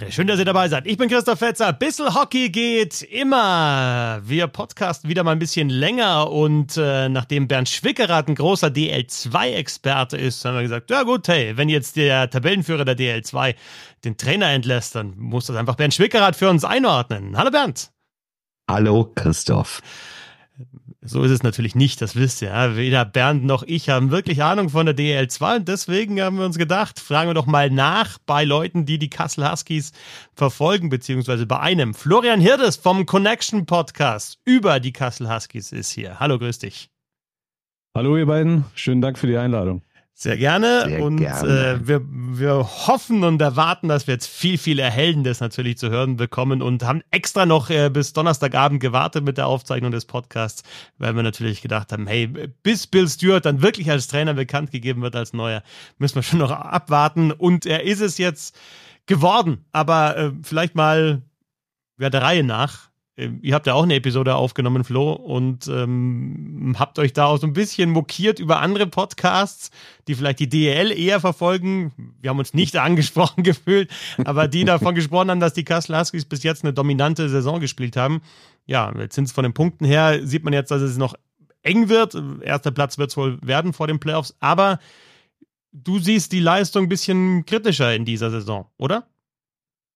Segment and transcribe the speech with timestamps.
[0.00, 0.12] Ehre.
[0.12, 0.86] Schön, dass ihr dabei seid.
[0.86, 1.72] Ich bin Christoph Fetzer.
[1.72, 4.20] Bissel Hockey geht immer.
[4.24, 10.16] Wir podcasten wieder mal ein bisschen länger und äh, nachdem Bernd Schwickerath ein großer DL2-Experte
[10.16, 13.54] ist, haben wir gesagt, ja gut, hey, wenn jetzt der Tabellenführer der DL2
[14.04, 17.36] den Trainer entlässt, dann muss das einfach Bernd Schwickerath für uns einordnen.
[17.36, 17.90] Hallo Bernd.
[18.68, 19.80] Hallo Christoph.
[21.08, 22.48] So ist es natürlich nicht, das wisst ihr.
[22.48, 22.76] Ja.
[22.76, 26.58] Weder Bernd noch ich haben wirklich Ahnung von der DL2 und deswegen haben wir uns
[26.58, 29.92] gedacht, fragen wir doch mal nach bei Leuten, die die Kassel Huskies
[30.34, 31.94] verfolgen, beziehungsweise bei einem.
[31.94, 36.18] Florian Hirdes vom Connection Podcast über die Kassel Huskies ist hier.
[36.18, 36.90] Hallo, grüß dich.
[37.94, 39.82] Hallo ihr beiden, schönen Dank für die Einladung.
[40.18, 40.84] Sehr gerne.
[40.86, 41.72] Sehr und gerne.
[41.72, 46.16] Äh, wir, wir hoffen und erwarten, dass wir jetzt viel, viel Erhellendes natürlich zu hören
[46.16, 50.62] bekommen und haben extra noch äh, bis Donnerstagabend gewartet mit der Aufzeichnung des Podcasts,
[50.96, 52.28] weil wir natürlich gedacht haben, hey,
[52.62, 55.62] bis Bill Stewart dann wirklich als Trainer bekannt gegeben wird als neuer,
[55.98, 57.30] müssen wir schon noch abwarten.
[57.30, 58.58] Und er ist es jetzt
[59.04, 59.66] geworden.
[59.72, 61.20] Aber äh, vielleicht mal
[61.98, 62.88] ja, der Reihe nach.
[63.16, 67.38] Ähm, ihr habt ja auch eine Episode aufgenommen, Flo, und ähm, habt euch da auch
[67.38, 69.70] so ein bisschen mokiert über andere Podcasts,
[70.06, 72.14] die vielleicht die DEL eher verfolgen.
[72.20, 73.90] Wir haben uns nicht angesprochen gefühlt,
[74.24, 77.96] aber die davon gesprochen haben, dass die Kassel Huskies bis jetzt eine dominante Saison gespielt
[77.96, 78.20] haben.
[78.66, 81.14] Ja, jetzt sind es von den Punkten her, sieht man jetzt, dass es noch
[81.62, 82.16] eng wird.
[82.42, 84.78] Erster Platz wird es wohl werden vor den Playoffs, aber
[85.72, 89.06] du siehst die Leistung ein bisschen kritischer in dieser Saison, oder?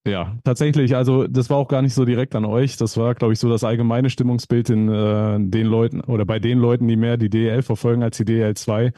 [0.07, 0.97] Ja, tatsächlich.
[0.97, 2.77] Also das war auch gar nicht so direkt an euch.
[2.79, 6.59] Das war, glaube ich, so das allgemeine Stimmungsbild in äh, den Leuten oder bei den
[6.59, 8.93] Leuten, die mehr die DL verfolgen als die DL 2.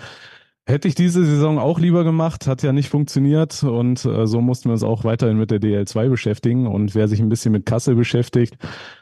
[0.65, 4.69] Hätte ich diese Saison auch lieber gemacht, hat ja nicht funktioniert und äh, so mussten
[4.69, 6.69] wir uns auch weiterhin mit der DL2 beschäftigen.
[6.69, 8.57] Und wer sich ein bisschen mit Kassel beschäftigt,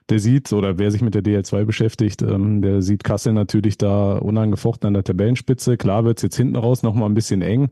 [0.08, 4.16] der sieht, oder wer sich mit der DL2 beschäftigt, ähm, der sieht Kassel natürlich da
[4.16, 5.76] unangefochten an der Tabellenspitze.
[5.76, 7.68] Klar wird's jetzt hinten raus nochmal ein bisschen eng,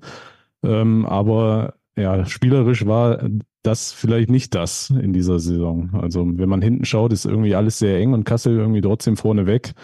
[0.63, 3.23] ähm, aber ja, spielerisch war
[3.69, 5.91] das vielleicht nicht das in dieser Saison.
[5.93, 9.47] Also wenn man hinten schaut, ist irgendwie alles sehr eng und Kassel irgendwie trotzdem vorne
[9.47, 9.75] weg.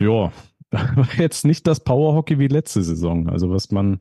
[0.00, 0.32] Ja,
[1.18, 3.28] jetzt nicht das Powerhockey wie letzte Saison.
[3.28, 3.98] Also was man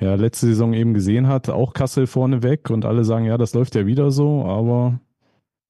[0.00, 3.52] ja letzte Saison eben gesehen hat, auch Kassel vorne weg und alle sagen, ja, das
[3.52, 4.98] läuft ja wieder so, aber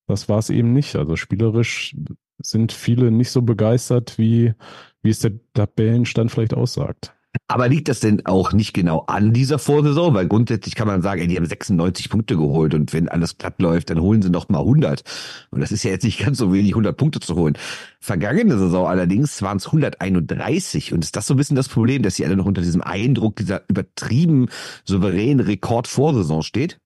[0.07, 0.95] das war es eben nicht.
[0.95, 1.97] Also spielerisch
[2.39, 4.55] sind viele nicht so begeistert, wie,
[5.03, 7.13] wie es der Tabellenstand vielleicht aussagt.
[7.49, 10.15] Aber liegt das denn auch nicht genau an dieser Vorsaison?
[10.15, 13.61] Weil grundsätzlich kann man sagen, ey, die haben 96 Punkte geholt und wenn alles glatt
[13.61, 15.03] läuft, dann holen sie noch mal 100.
[15.51, 17.57] Und das ist ja jetzt nicht ganz so wenig, 100 Punkte zu holen.
[18.01, 22.17] Vergangene Saison allerdings waren es 131 und ist das so ein bisschen das Problem, dass
[22.17, 24.49] sie alle noch unter diesem Eindruck dieser übertrieben
[24.85, 26.82] souveränen Rekordvorsaison steht?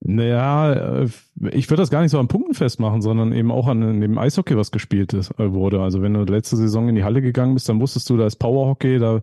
[0.00, 1.08] Naja, äh,
[1.52, 4.56] ich würde das gar nicht so an Punkten festmachen, sondern eben auch an dem Eishockey,
[4.56, 5.82] was gespielt ist, äh, wurde.
[5.82, 8.36] Also wenn du letzte Saison in die Halle gegangen bist, dann wusstest du, da ist
[8.36, 9.20] Powerhockey, da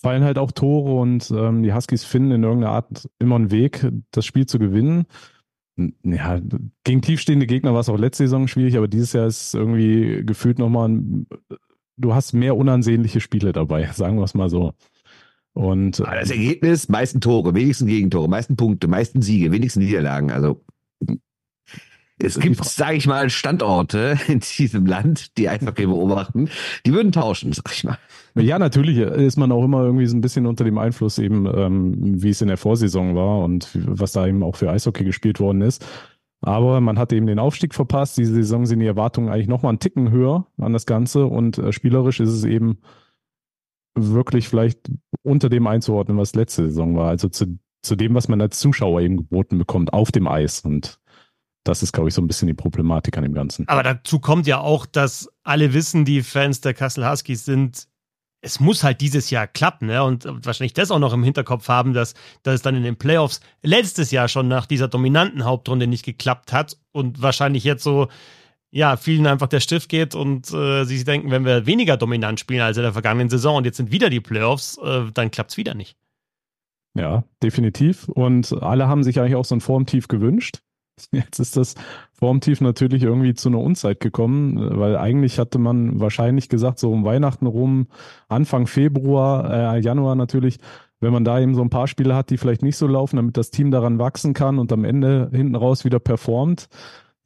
[0.00, 3.86] fallen halt auch Tore und ähm, die Huskies finden in irgendeiner Art immer einen Weg,
[4.12, 5.06] das Spiel zu gewinnen.
[6.02, 6.40] Ja,
[6.84, 10.58] gegen tiefstehende Gegner war es auch letzte Saison schwierig, aber dieses Jahr ist irgendwie gefühlt
[10.58, 11.26] nochmal ein,
[11.96, 14.74] du hast mehr unansehnliche Spiele dabei, sagen wir es mal so.
[15.52, 20.30] Und das Ergebnis, meisten Tore, wenigsten Gegentore, meisten Punkte, meisten Siege, wenigsten Niederlagen.
[20.30, 20.64] Also
[22.22, 26.48] es gibt, sage ich mal, Standorte in diesem Land, die einfach beobachten,
[26.84, 27.98] die würden tauschen, sag ich mal.
[28.34, 32.22] Ja, natürlich ist man auch immer irgendwie so ein bisschen unter dem Einfluss eben, ähm,
[32.22, 35.62] wie es in der Vorsaison war und was da eben auch für Eishockey gespielt worden
[35.62, 35.84] ist.
[36.42, 38.16] Aber man hat eben den Aufstieg verpasst.
[38.16, 41.72] Diese Saison sind die Erwartungen eigentlich nochmal einen Ticken höher an das Ganze und äh,
[41.72, 42.78] spielerisch ist es eben
[43.94, 44.90] wirklich vielleicht
[45.22, 47.08] unter dem einzuordnen, was letzte Saison war.
[47.08, 50.60] Also zu, zu dem, was man als Zuschauer eben geboten bekommt auf dem Eis.
[50.60, 51.00] Und
[51.64, 53.68] das ist, glaube ich, so ein bisschen die Problematik an dem Ganzen.
[53.68, 57.88] Aber dazu kommt ja auch, dass alle wissen, die Fans der Kassel Huskies sind,
[58.42, 60.02] es muss halt dieses Jahr klappen, ne?
[60.02, 63.40] Und wahrscheinlich das auch noch im Hinterkopf haben, dass, dass es dann in den Playoffs
[63.62, 68.08] letztes Jahr schon nach dieser dominanten Hauptrunde nicht geklappt hat und wahrscheinlich jetzt so
[68.70, 72.60] ja, vielen einfach der Stift geht und äh, sie denken, wenn wir weniger dominant spielen
[72.60, 75.56] als in der vergangenen Saison und jetzt sind wieder die Playoffs, äh, dann klappt es
[75.56, 75.96] wieder nicht.
[76.94, 78.08] Ja, definitiv.
[78.08, 80.60] Und alle haben sich eigentlich auch so ein Formtief gewünscht.
[81.12, 81.74] Jetzt ist das
[82.12, 87.04] Formtief natürlich irgendwie zu einer Unzeit gekommen, weil eigentlich hatte man wahrscheinlich gesagt, so um
[87.04, 87.86] Weihnachten rum,
[88.28, 90.58] Anfang Februar, äh, Januar natürlich,
[91.00, 93.36] wenn man da eben so ein paar Spiele hat, die vielleicht nicht so laufen, damit
[93.36, 96.68] das Team daran wachsen kann und am Ende hinten raus wieder performt,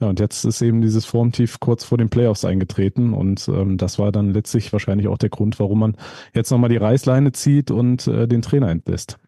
[0.01, 3.99] ja, und jetzt ist eben dieses Formtief kurz vor den Playoffs eingetreten und ähm, das
[3.99, 5.97] war dann letztlich wahrscheinlich auch der Grund, warum man
[6.35, 9.19] jetzt nochmal die Reißleine zieht und äh, den Trainer entlässt.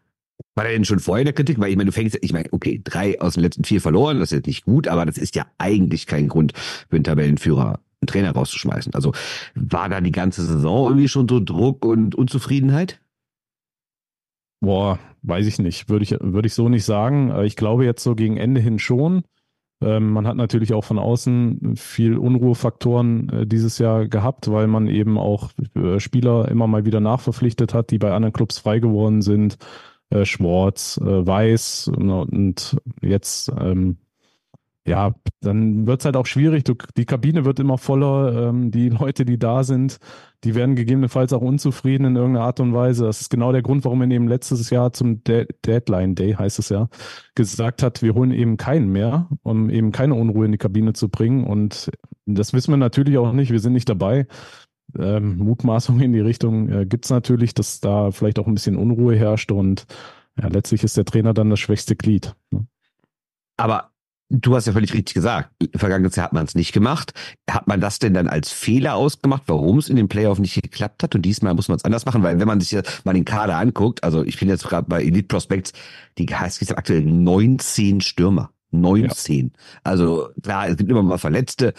[0.54, 1.60] War der denn schon vorher in der Kritik?
[1.60, 4.32] Weil ich meine, du fängst, ich meine, okay, drei aus den letzten vier verloren, das
[4.32, 8.06] ist jetzt nicht gut, aber das ist ja eigentlich kein Grund für einen Tabellenführer, einen
[8.06, 8.92] Trainer rauszuschmeißen.
[8.94, 9.12] Also
[9.54, 13.00] war da die ganze Saison irgendwie schon so Druck und Unzufriedenheit?
[14.60, 15.88] Boah, weiß ich nicht.
[15.88, 17.32] Würde ich, würde ich so nicht sagen.
[17.44, 19.22] Ich glaube jetzt so gegen Ende hin schon.
[19.82, 24.88] Ähm, man hat natürlich auch von außen viel Unruhefaktoren äh, dieses Jahr gehabt, weil man
[24.88, 29.20] eben auch äh, Spieler immer mal wieder nachverpflichtet hat, die bei anderen Clubs frei geworden
[29.20, 29.58] sind.
[30.08, 33.98] Äh, Schwarz, Weiß und jetzt ähm,
[34.86, 36.64] ja, dann wird's halt auch schwierig.
[36.64, 38.48] Du, die Kabine wird immer voller.
[38.48, 39.98] Ähm, die Leute, die da sind,
[40.44, 43.04] die werden gegebenenfalls auch unzufrieden in irgendeiner Art und Weise.
[43.04, 46.60] Das ist genau der Grund, warum man eben letztes Jahr zum De Deadline Day, heißt
[46.60, 46.88] es ja,
[47.34, 51.08] gesagt hat, wir holen eben keinen mehr, um eben keine Unruhe in die Kabine zu
[51.08, 51.44] bringen.
[51.44, 51.90] Und
[52.24, 53.50] das wissen wir natürlich auch nicht.
[53.50, 54.28] Wir sind nicht dabei.
[54.96, 59.16] Ähm, Mutmaßungen in die Richtung äh, gibt's natürlich, dass da vielleicht auch ein bisschen Unruhe
[59.16, 59.84] herrscht und
[60.40, 62.36] ja, letztlich ist der Trainer dann das schwächste Glied.
[62.50, 62.66] Ne?
[63.56, 63.90] Aber
[64.28, 65.50] Du hast ja völlig richtig gesagt.
[65.76, 67.12] Vergangenes Jahr hat man es nicht gemacht.
[67.48, 71.04] Hat man das denn dann als Fehler ausgemacht, warum es in den Playoff nicht geklappt
[71.04, 71.14] hat?
[71.14, 73.56] Und diesmal muss man es anders machen, weil wenn man sich ja mal den Kader
[73.56, 75.72] anguckt, also ich bin jetzt gerade bei Elite Prospects,
[76.18, 78.50] die heißt es aktuell 19 Stürmer.
[78.72, 79.52] 19.
[79.54, 79.60] Ja.
[79.84, 81.72] Also klar, es gibt immer mal Verletzte,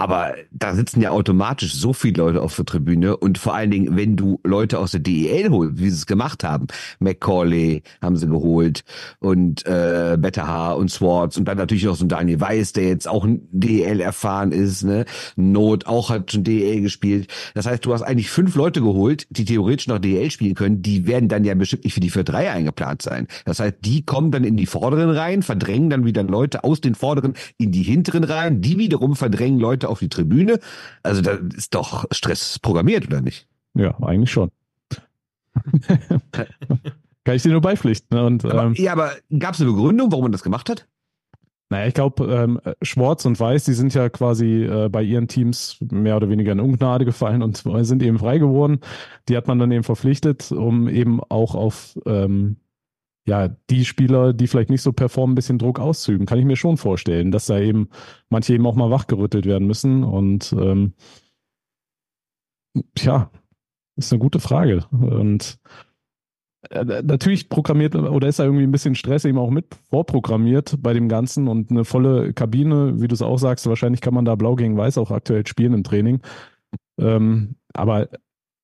[0.00, 3.96] aber da sitzen ja automatisch so viele Leute auf der Tribüne und vor allen Dingen,
[3.98, 6.68] wenn du Leute aus der DEL holst, wie sie es gemacht haben,
[7.00, 8.82] McCauley haben sie geholt
[9.18, 13.06] und äh, Betterhaar und Swartz und dann natürlich auch so ein Daniel Weiß, der jetzt
[13.06, 15.04] auch ein DEL erfahren ist, ne?
[15.36, 17.30] Not auch hat schon DEL gespielt.
[17.52, 21.06] Das heißt, du hast eigentlich fünf Leute geholt, die theoretisch noch DEL spielen können, die
[21.06, 23.26] werden dann ja bestimmt nicht für die 4-3 eingeplant sein.
[23.44, 26.94] Das heißt, die kommen dann in die vorderen rein, verdrängen dann wieder Leute aus den
[26.94, 30.60] vorderen in die hinteren rein, die wiederum verdrängen Leute auf die Tribüne.
[31.02, 33.46] Also da ist doch Stress programmiert, oder nicht?
[33.74, 34.50] Ja, eigentlich schon.
[37.24, 38.18] Kann ich dir nur beipflichten.
[38.18, 40.86] Und, aber, ähm, ja, aber gab es eine Begründung, warum man das gemacht hat?
[41.72, 45.76] Naja, ich glaube, ähm, Schwarz und Weiß, die sind ja quasi äh, bei ihren Teams
[45.80, 48.80] mehr oder weniger in Ungnade gefallen und sind eben frei geworden.
[49.28, 52.56] Die hat man dann eben verpflichtet, um eben auch auf ähm,
[53.30, 56.26] ja, die Spieler, die vielleicht nicht so performen, ein bisschen Druck auszuüben.
[56.26, 57.88] Kann ich mir schon vorstellen, dass da eben
[58.28, 60.02] manche eben auch mal wachgerüttelt werden müssen.
[60.02, 60.94] Und ähm,
[62.96, 63.30] tja,
[63.94, 64.84] ist eine gute Frage.
[64.90, 65.60] Und
[66.70, 70.92] äh, natürlich programmiert oder ist da irgendwie ein bisschen Stress eben auch mit vorprogrammiert bei
[70.92, 74.34] dem Ganzen und eine volle Kabine, wie du es auch sagst, wahrscheinlich kann man da
[74.34, 76.20] blau gegen weiß auch aktuell spielen im Training.
[76.98, 78.08] Ähm, aber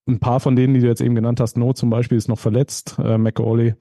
[0.09, 2.41] ein paar von denen, die du jetzt eben genannt hast, No zum Beispiel ist noch
[2.41, 3.77] verletzt, äh, McAuley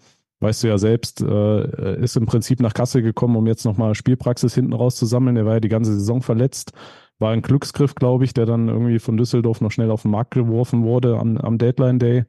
[0.45, 4.53] weißt du ja selbst, äh, ist im Prinzip nach Kassel gekommen, um jetzt nochmal Spielpraxis
[4.53, 5.36] hinten rauszusammeln.
[5.38, 6.74] Er war ja die ganze Saison verletzt.
[7.18, 10.36] War ein Glücksgriff, glaube ich, der dann irgendwie von Düsseldorf noch schnell auf den Markt
[10.36, 12.25] geworfen wurde am, am Deadline Day.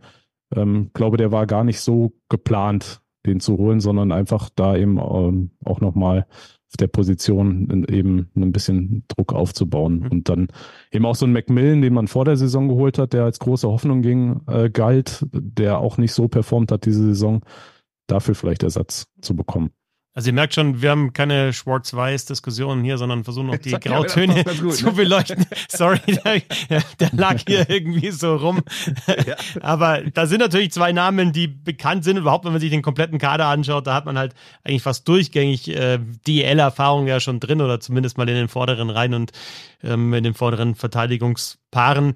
[0.55, 4.99] Ähm, glaube, der war gar nicht so geplant, den zu holen, sondern einfach da eben
[4.99, 6.27] ähm, auch nochmal
[6.69, 10.01] auf der Position eben ein bisschen Druck aufzubauen.
[10.01, 10.09] Mhm.
[10.09, 10.49] Und dann
[10.91, 13.69] eben auch so ein Macmillan, den man vor der Saison geholt hat, der als große
[13.69, 17.43] Hoffnung ging, äh, galt, der auch nicht so performt hat diese Saison
[18.07, 19.71] dafür vielleicht Ersatz zu bekommen.
[20.17, 24.73] Also ihr merkt schon, wir haben keine Schwarz-Weiß-Diskussionen hier, sondern versuchen noch die Grautöne gut,
[24.73, 24.93] zu ne?
[24.93, 25.45] beleuchten.
[25.69, 26.01] Sorry,
[26.71, 28.63] der, der, lag hier irgendwie so rum.
[29.27, 29.37] Ja.
[29.61, 32.17] Aber da sind natürlich zwei Namen, die bekannt sind.
[32.17, 35.69] Überhaupt, wenn man sich den kompletten Kader anschaut, da hat man halt eigentlich fast durchgängig
[35.69, 39.33] äh, DL-Erfahrung ja schon drin oder zumindest mal in den vorderen Reihen und
[39.83, 42.15] ähm, in den vorderen Verteidigungspaaren.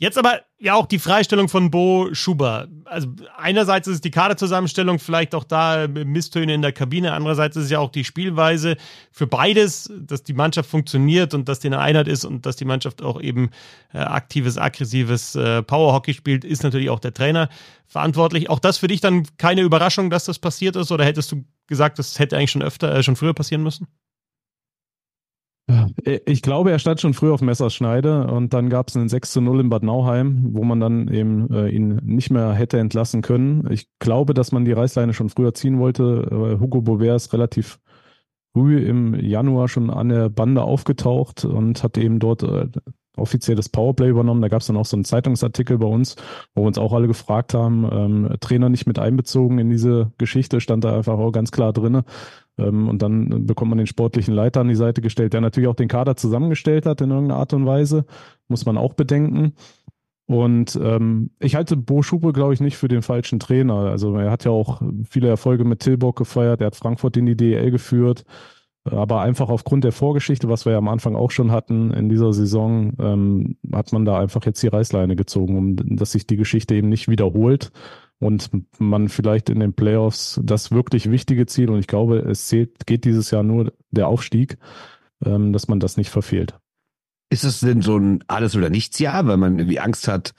[0.00, 2.68] Jetzt aber ja auch die Freistellung von Bo Schuber.
[2.86, 7.64] Also einerseits ist es die Kaderzusammenstellung, vielleicht auch da Misstöne in der Kabine, andererseits ist
[7.64, 8.78] es ja auch die Spielweise
[9.12, 12.64] für beides, dass die Mannschaft funktioniert und dass die eine Einheit ist und dass die
[12.64, 13.50] Mannschaft auch eben
[13.92, 17.50] äh, aktives, aggressives äh, Powerhockey spielt, ist natürlich auch der Trainer
[17.86, 18.48] verantwortlich.
[18.48, 21.98] Auch das für dich dann keine Überraschung, dass das passiert ist oder hättest du gesagt,
[21.98, 23.86] das hätte eigentlich schon öfter, äh, schon früher passieren müssen?
[26.04, 29.32] Äh, ich glaube, er stand schon früh auf Messerschneide und dann gab es einen 6
[29.32, 33.22] zu 0 in Bad Nauheim, wo man dann eben äh, ihn nicht mehr hätte entlassen
[33.22, 33.68] können.
[33.70, 36.58] Ich glaube, dass man die Reißleine schon früher ziehen wollte.
[36.60, 37.80] Hugo Bover ist relativ
[38.52, 42.66] früh im Januar schon an der Bande aufgetaucht und hat eben dort äh,
[43.16, 44.42] offiziell das Powerplay übernommen.
[44.42, 46.16] Da gab es dann auch so einen Zeitungsartikel bei uns,
[46.54, 50.60] wo wir uns auch alle gefragt haben, ähm, Trainer nicht mit einbezogen in diese Geschichte,
[50.60, 52.04] stand da einfach auch ganz klar drinne.
[52.60, 55.74] Ähm, und dann bekommt man den sportlichen Leiter an die Seite gestellt, der natürlich auch
[55.74, 58.04] den Kader zusammengestellt hat in irgendeiner Art und Weise.
[58.48, 59.54] Muss man auch bedenken.
[60.26, 63.74] Und ähm, ich halte Bo Schupe, glaube ich, nicht für den falschen Trainer.
[63.74, 67.36] Also er hat ja auch viele Erfolge mit Tilburg gefeiert, er hat Frankfurt in die
[67.36, 68.24] DEL geführt.
[68.84, 72.32] Aber einfach aufgrund der Vorgeschichte, was wir ja am Anfang auch schon hatten in dieser
[72.32, 76.76] Saison, ähm, hat man da einfach jetzt die Reißleine gezogen, um dass sich die Geschichte
[76.76, 77.72] eben nicht wiederholt
[78.20, 82.86] und man vielleicht in den Playoffs das wirklich wichtige Ziel, und ich glaube, es zählt,
[82.86, 84.58] geht dieses Jahr nur der Aufstieg,
[85.24, 86.54] ähm, dass man das nicht verfehlt.
[87.30, 90.34] Ist es denn so ein Alles- oder Nichts-Jahr, weil man irgendwie Angst hat,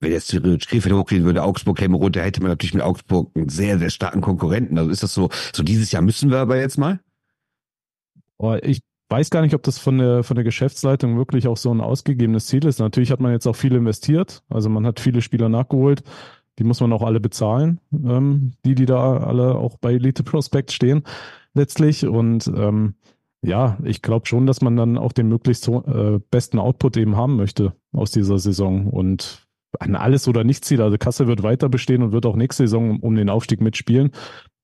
[0.00, 3.78] wenn jetzt Krefeld hochgehen würde, Augsburg käme runter, hätte man natürlich mit Augsburg einen sehr,
[3.78, 4.78] sehr starken Konkurrenten.
[4.78, 7.00] Also ist das so, so dieses Jahr müssen wir aber jetzt mal?
[8.38, 8.80] Oh, ich
[9.10, 12.46] weiß gar nicht, ob das von der, von der Geschäftsleitung wirklich auch so ein ausgegebenes
[12.46, 12.78] Ziel ist.
[12.78, 14.42] Natürlich hat man jetzt auch viel investiert.
[14.48, 16.02] Also man hat viele Spieler nachgeholt.
[16.58, 20.72] Die muss man auch alle bezahlen, ähm, die, die da alle auch bei Elite Prospect
[20.72, 21.02] stehen,
[21.54, 22.06] letztlich.
[22.06, 22.94] Und ähm,
[23.42, 27.36] ja, ich glaube schon, dass man dann auch den möglichst äh, besten Output eben haben
[27.36, 28.88] möchte aus dieser Saison.
[28.88, 29.48] Und
[29.78, 30.80] an alles oder nichts zieht.
[30.80, 34.10] Also Kassel wird weiter bestehen und wird auch nächste Saison um den Aufstieg mitspielen.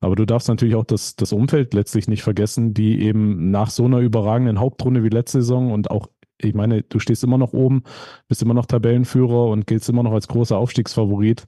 [0.00, 3.84] Aber du darfst natürlich auch das, das Umfeld letztlich nicht vergessen, die eben nach so
[3.84, 6.08] einer überragenden Hauptrunde wie letzte Saison und auch,
[6.38, 7.84] ich meine, du stehst immer noch oben,
[8.28, 11.46] bist immer noch Tabellenführer und giltst immer noch als großer Aufstiegsfavorit,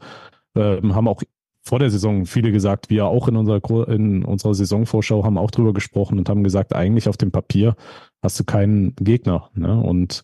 [0.56, 1.22] äh, haben auch
[1.62, 5.72] vor der Saison viele gesagt, wir auch in unserer, in unserer Saisonvorschau haben auch drüber
[5.72, 7.74] gesprochen und haben gesagt, eigentlich auf dem Papier
[8.22, 9.50] hast du keinen Gegner.
[9.54, 9.76] Ne?
[9.80, 10.22] Und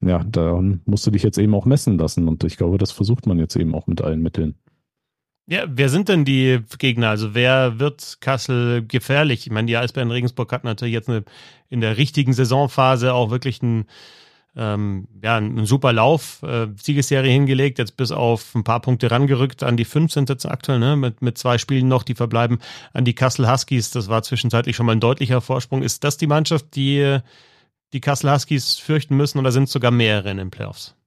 [0.00, 3.26] ja, dann musst du dich jetzt eben auch messen lassen und ich glaube, das versucht
[3.26, 4.54] man jetzt eben auch mit allen Mitteln.
[5.50, 7.08] Ja, wer sind denn die Gegner?
[7.08, 9.46] Also wer wird Kassel gefährlich?
[9.46, 11.24] Ich meine, die Eisbären Regensburg hatten natürlich jetzt eine,
[11.70, 13.86] in der richtigen Saisonphase auch wirklich einen,
[14.58, 19.62] ähm, ja, einen super Lauf, äh, Siegesserie hingelegt, jetzt bis auf ein paar Punkte rangerückt.
[19.62, 20.96] An die fünf sind jetzt aktuell, ne?
[20.96, 22.58] mit, mit zwei Spielen noch, die verbleiben
[22.92, 23.90] an die Kassel Huskies.
[23.90, 25.82] Das war zwischenzeitlich schon mal ein deutlicher Vorsprung.
[25.82, 27.18] Ist das die Mannschaft, die
[27.92, 30.98] die Kassel Huskies fürchten müssen oder sind sogar mehrere in den Playoffs?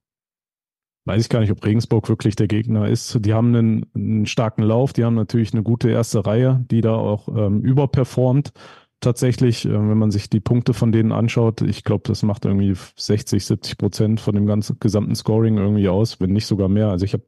[1.04, 3.18] weiß ich gar nicht, ob Regensburg wirklich der Gegner ist.
[3.24, 6.94] Die haben einen, einen starken Lauf, die haben natürlich eine gute erste Reihe, die da
[6.94, 8.52] auch ähm, überperformt.
[9.02, 12.74] Tatsächlich, äh, wenn man sich die Punkte von denen anschaut, ich glaube, das macht irgendwie
[12.96, 16.88] 60, 70 Prozent von dem ganzen gesamten Scoring irgendwie aus, wenn nicht sogar mehr.
[16.88, 17.24] Also ich habe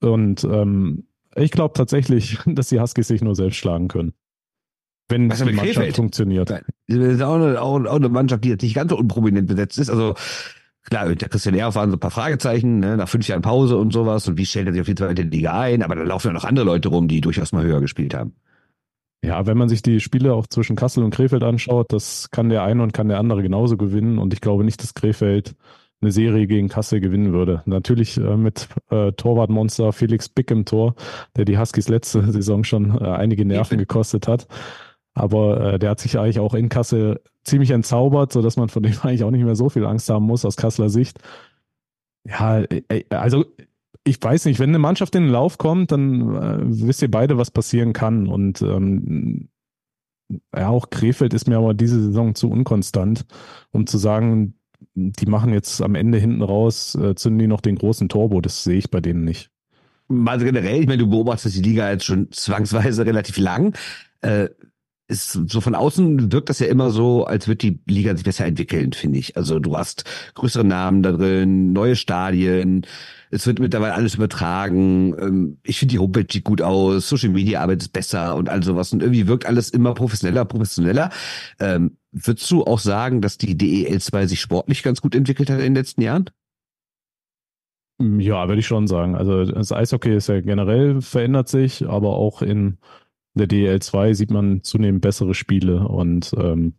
[0.00, 4.14] und ähm, ich glaube tatsächlich, dass die Huskies sich nur selbst schlagen können.
[5.08, 5.96] Wenn Was die Mannschaft Krefeld?
[5.96, 6.50] funktioniert.
[6.50, 9.90] Das ist auch eine, auch eine Mannschaft, die jetzt nicht ganz so unprominent besetzt ist.
[9.90, 10.14] Also
[10.88, 13.92] Klar, der Christian Ehrhoff waren so ein paar Fragezeichen, ne, nach fünf Jahren Pause und
[13.92, 14.28] sowas.
[14.28, 15.82] Und wie stellt er sich auf die zweite Liga ein?
[15.82, 18.36] Aber da laufen ja noch andere Leute rum, die durchaus mal höher gespielt haben.
[19.22, 22.62] Ja, wenn man sich die Spiele auch zwischen Kassel und Krefeld anschaut, das kann der
[22.62, 24.18] eine und kann der andere genauso gewinnen.
[24.18, 25.56] Und ich glaube nicht, dass Krefeld
[26.00, 27.62] eine Serie gegen Kassel gewinnen würde.
[27.64, 30.94] Natürlich äh, mit äh, Torwartmonster Felix Bick im Tor,
[31.36, 34.46] der die Huskies letzte Saison schon äh, einige Nerven gekostet hat.
[35.14, 38.82] Aber äh, der hat sich eigentlich auch in Kassel ziemlich entzaubert, so dass man von
[38.82, 41.18] dem eigentlich auch nicht mehr so viel Angst haben muss aus Kasseler Sicht.
[42.24, 43.44] Ja, äh, also
[44.06, 47.38] ich weiß nicht, wenn eine Mannschaft in den Lauf kommt, dann äh, wisst ihr beide,
[47.38, 48.28] was passieren kann.
[48.28, 49.48] Und ähm,
[50.54, 53.26] ja, auch Krefeld ist mir aber diese Saison zu unkonstant,
[53.72, 54.54] um zu sagen,
[54.94, 58.40] die machen jetzt am Ende hinten raus, äh, zünden die noch den großen Turbo.
[58.40, 59.50] Das sehe ich bei denen nicht.
[60.08, 63.76] Also generell, ich meine, du beobachtest die Liga jetzt schon zwangsweise relativ lang.
[64.20, 64.48] Äh,
[65.08, 68.46] ist so von außen wirkt das ja immer so, als wird die Liga sich besser
[68.46, 69.36] entwickeln, finde ich.
[69.36, 72.86] Also du hast größere Namen da drin, neue Stadien,
[73.30, 75.14] es wird mittlerweile alles übertragen.
[75.18, 78.62] Ähm, ich finde die Homepage sieht gut aus, Social Media Arbeit ist besser und all
[78.62, 81.10] sowas und irgendwie wirkt alles immer professioneller, professioneller.
[81.60, 85.58] Ähm, würdest du auch sagen, dass die DEL 2 sich sportlich ganz gut entwickelt hat
[85.58, 86.30] in den letzten Jahren?
[87.98, 89.16] Ja, würde ich schon sagen.
[89.16, 92.78] Also das Eishockey ist ja generell verändert sich, aber auch in
[93.34, 96.74] der DL2 sieht man zunehmend bessere Spiele und ähm.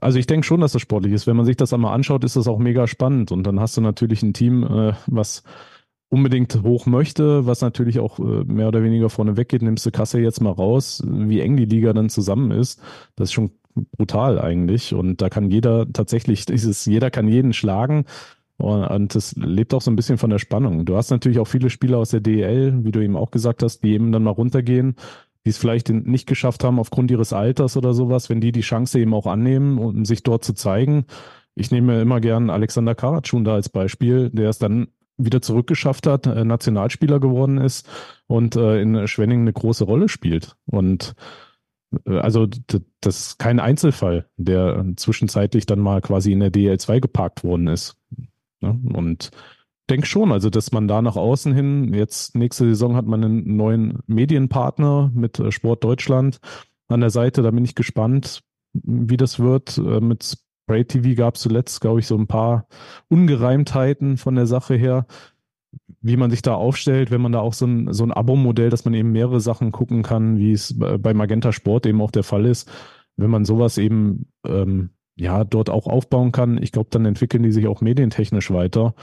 [0.00, 1.26] Also ich denke schon, dass das sportlich ist.
[1.26, 3.80] Wenn man sich das einmal anschaut, ist das auch mega spannend und dann hast du
[3.80, 5.44] natürlich ein Team, äh, was
[6.08, 10.20] unbedingt hoch möchte, was natürlich auch äh, mehr oder weniger vorne weggeht, nimmst du Kasse
[10.20, 12.80] jetzt mal raus, wie eng die Liga dann zusammen ist.
[13.16, 13.50] Das ist schon
[13.96, 18.04] brutal eigentlich und da kann jeder tatsächlich dieses jeder kann jeden schlagen
[18.58, 20.86] und das lebt auch so ein bisschen von der Spannung.
[20.86, 23.80] Du hast natürlich auch viele Spieler aus der DEL, wie du eben auch gesagt hast,
[23.80, 24.96] die eben dann mal runtergehen,
[25.46, 28.98] die es vielleicht nicht geschafft haben aufgrund ihres Alters oder sowas, wenn die die Chance
[28.98, 31.06] eben auch annehmen, um sich dort zu zeigen.
[31.54, 36.26] Ich nehme immer gern Alexander Karatschun da als Beispiel, der es dann wieder zurückgeschafft hat,
[36.26, 37.88] äh, Nationalspieler geworden ist
[38.26, 40.56] und äh, in Schwenning eine große Rolle spielt.
[40.66, 41.14] Und
[42.06, 42.48] äh, also
[43.00, 47.96] das ist kein Einzelfall, der zwischenzeitlich dann mal quasi in der DL2 geparkt worden ist.
[48.60, 48.76] Ne?
[48.94, 49.30] Und
[49.88, 53.56] denke schon, also dass man da nach außen hin, jetzt nächste Saison hat man einen
[53.56, 56.40] neuen Medienpartner mit äh, Sport Deutschland
[56.88, 59.78] an der Seite, da bin ich gespannt, wie das wird.
[59.78, 62.66] Äh, mit Spray TV gab es zuletzt, glaube ich, so ein paar
[63.08, 65.06] Ungereimtheiten von der Sache her,
[66.00, 68.84] wie man sich da aufstellt, wenn man da auch so ein, so ein Abo-Modell, dass
[68.84, 72.46] man eben mehrere Sachen gucken kann, wie es bei Magenta Sport eben auch der Fall
[72.46, 72.70] ist.
[73.16, 76.62] Wenn man sowas eben ähm, ja, dort auch aufbauen kann.
[76.62, 78.94] Ich glaube, dann entwickeln die sich auch medientechnisch weiter.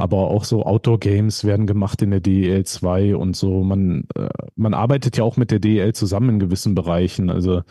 [0.00, 3.62] Aber auch so Outdoor-Games werden gemacht in der DEL 2 und so.
[3.62, 7.28] Man, äh, man arbeitet ja auch mit der DEL zusammen in gewissen Bereichen.
[7.28, 7.62] Also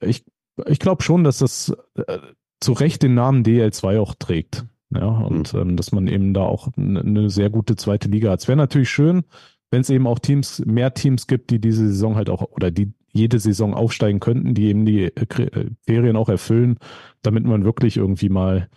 [0.00, 0.24] ich,
[0.66, 2.18] ich glaube schon, dass das äh,
[2.60, 4.64] zu Recht den Namen DL2 auch trägt.
[4.94, 5.60] Ja, und mhm.
[5.60, 8.40] ähm, dass man eben da auch eine sehr gute zweite Liga hat.
[8.40, 9.24] Es wäre natürlich schön,
[9.70, 12.92] wenn es eben auch Teams, mehr Teams gibt, die diese Saison halt auch oder die
[13.12, 16.78] jede Saison aufsteigen könnten, die eben die äh, Kriterien auch erfüllen,
[17.22, 18.68] damit man wirklich irgendwie mal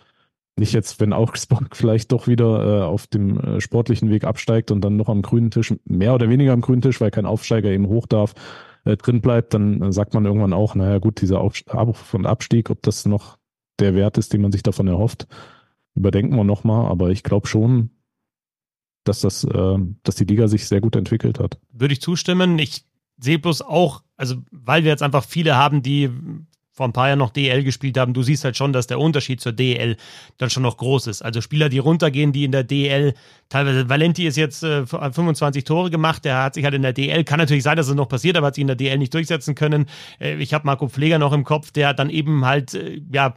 [0.58, 4.80] nicht jetzt, wenn Augsburg vielleicht doch wieder äh, auf dem äh, sportlichen Weg absteigt und
[4.80, 7.88] dann noch am grünen Tisch, mehr oder weniger am grünen Tisch, weil kein Aufsteiger eben
[7.88, 8.34] hoch darf,
[8.84, 12.82] äh, drin bleibt, dann sagt man irgendwann auch, naja gut, dieser Auf und Abstieg, ob
[12.82, 13.38] das noch
[13.78, 15.26] der Wert ist, den man sich davon erhofft,
[15.94, 17.90] überdenken wir nochmal, aber ich glaube schon,
[19.04, 21.58] dass das, äh, dass die Liga sich sehr gut entwickelt hat.
[21.70, 22.58] Würde ich zustimmen.
[22.58, 22.84] Ich
[23.18, 26.10] sehe bloß auch, also weil wir jetzt einfach viele haben, die
[26.76, 29.40] vor ein paar Jahren noch DL gespielt haben, du siehst halt schon, dass der Unterschied
[29.40, 29.96] zur DL
[30.36, 31.22] dann schon noch groß ist.
[31.22, 33.14] Also Spieler, die runtergehen, die in der DL,
[33.48, 37.24] teilweise, Valenti ist jetzt äh, 25 Tore gemacht, der hat sich halt in der DL,
[37.24, 39.54] kann natürlich sein, dass es noch passiert, aber hat sich in der DL nicht durchsetzen
[39.54, 39.86] können.
[40.20, 43.34] Äh, ich habe Marco Pfleger noch im Kopf, der dann eben halt, äh, ja,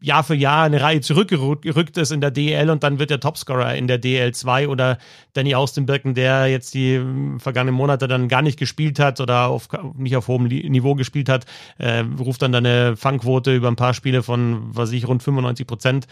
[0.00, 3.74] Jahr für Jahr eine Reihe zurückgerückt ist in der DL und dann wird der Topscorer
[3.74, 4.98] in der DL2 oder
[5.32, 9.68] Danny Austenbirken, der jetzt die hm, vergangenen Monate dann gar nicht gespielt hat oder auf,
[9.96, 11.46] nicht auf hohem Niveau gespielt hat,
[11.78, 16.06] äh, ruft dann eine Fangquote über ein paar Spiele von, was ich, rund 95 Prozent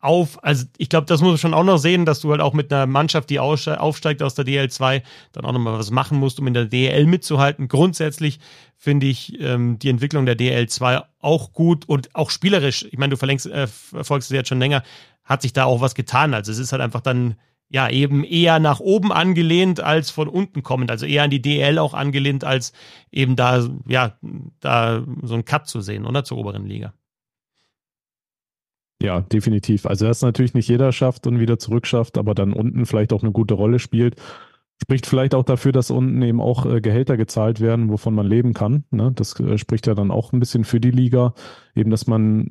[0.00, 0.42] auf.
[0.42, 2.72] Also ich glaube, das muss man schon auch noch sehen, dass du halt auch mit
[2.72, 5.02] einer Mannschaft, die aufsteigt aus der DL2,
[5.32, 7.68] dann auch nochmal was machen musst, um in der DL mitzuhalten.
[7.68, 8.40] Grundsätzlich
[8.76, 12.86] finde ich ähm, die Entwicklung der DL2 auch gut und auch spielerisch.
[12.90, 14.82] Ich meine, du verlängst, äh, verfolgst es jetzt schon länger,
[15.24, 16.34] hat sich da auch was getan.
[16.34, 17.36] Also es ist halt einfach dann
[17.68, 21.78] ja eben eher nach oben angelehnt als von unten kommend, also eher an die DL
[21.78, 22.72] auch angelehnt als
[23.12, 24.16] eben da ja
[24.58, 26.92] da so ein Cut zu sehen, oder zur oberen Liga.
[29.02, 29.86] Ja, definitiv.
[29.86, 33.32] Also, dass natürlich nicht jeder schafft und wieder zurückschafft, aber dann unten vielleicht auch eine
[33.32, 34.16] gute Rolle spielt.
[34.82, 38.52] Spricht vielleicht auch dafür, dass unten eben auch äh, Gehälter gezahlt werden, wovon man leben
[38.54, 38.84] kann.
[38.90, 39.12] Ne?
[39.14, 41.34] Das äh, spricht ja dann auch ein bisschen für die Liga,
[41.74, 42.50] eben, dass man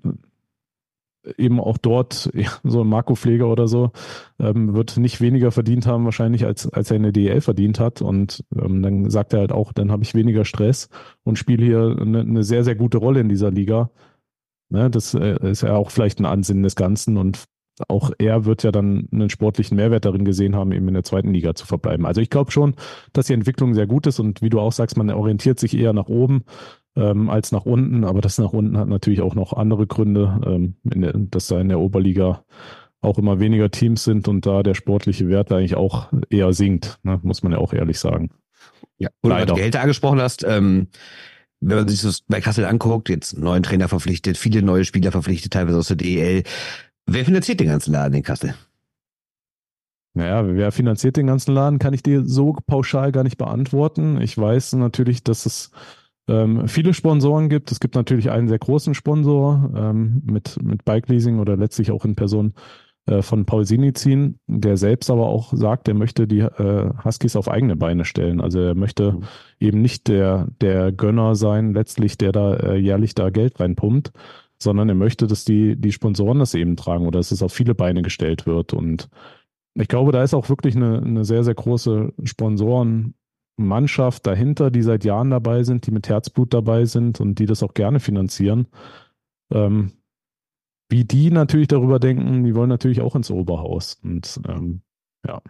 [1.23, 3.91] äh, eben auch dort, ja, so ein Marco Pfleger oder so,
[4.39, 8.01] ähm, wird nicht weniger verdient haben wahrscheinlich, als, als er in der DL verdient hat.
[8.01, 10.89] Und ähm, dann sagt er halt auch, dann habe ich weniger Stress
[11.23, 13.91] und spiele hier eine, eine sehr, sehr gute Rolle in dieser Liga.
[14.69, 17.45] Ne, das äh, ist ja auch vielleicht ein Ansinnen des Ganzen und
[17.87, 21.33] auch er wird ja dann einen sportlichen Mehrwert darin gesehen haben, eben in der zweiten
[21.33, 22.05] Liga zu verbleiben.
[22.05, 22.75] Also ich glaube schon,
[23.13, 25.93] dass die Entwicklung sehr gut ist und wie du auch sagst, man orientiert sich eher
[25.93, 26.43] nach oben
[26.95, 30.75] ähm, als nach unten, aber das nach unten hat natürlich auch noch andere Gründe, ähm,
[30.83, 32.43] der, dass da in der Oberliga
[33.01, 37.19] auch immer weniger Teams sind und da der sportliche Wert eigentlich auch eher sinkt, ne?
[37.23, 38.31] muss man ja auch ehrlich sagen.
[38.97, 40.87] Ja, und weil du Gehälter angesprochen hast, ähm,
[41.61, 45.53] wenn man sich das bei Kassel anguckt, jetzt neuen Trainer verpflichtet, viele neue Spieler verpflichtet,
[45.53, 46.43] teilweise aus der DEL.
[47.05, 48.55] Wer finanziert den ganzen Laden in Kassel?
[50.13, 54.19] Naja, wer finanziert den ganzen Laden, kann ich dir so pauschal gar nicht beantworten.
[54.21, 55.71] Ich weiß natürlich, dass es
[56.27, 57.71] ähm, viele Sponsoren gibt.
[57.71, 62.05] Es gibt natürlich einen sehr großen Sponsor ähm, mit, mit Bike Leasing oder letztlich auch
[62.05, 62.53] in Person
[63.09, 67.49] äh, von Paul Sinizin, der selbst aber auch sagt, er möchte die äh, Huskies auf
[67.49, 68.39] eigene Beine stellen.
[68.39, 69.23] Also er möchte mhm.
[69.59, 74.11] eben nicht der, der Gönner sein, letztlich, der da äh, jährlich da Geld reinpumpt,
[74.61, 77.73] sondern er möchte, dass die, die Sponsoren das eben tragen oder dass es auf viele
[77.73, 78.73] Beine gestellt wird.
[78.73, 79.09] Und
[79.73, 85.03] ich glaube, da ist auch wirklich eine, eine sehr, sehr große Sponsorenmannschaft dahinter, die seit
[85.03, 88.67] Jahren dabei sind, die mit Herzblut dabei sind und die das auch gerne finanzieren.
[89.51, 89.93] Ähm,
[90.89, 93.99] wie die natürlich darüber denken, die wollen natürlich auch ins Oberhaus.
[94.03, 94.81] Und ähm,
[95.25, 95.41] ja.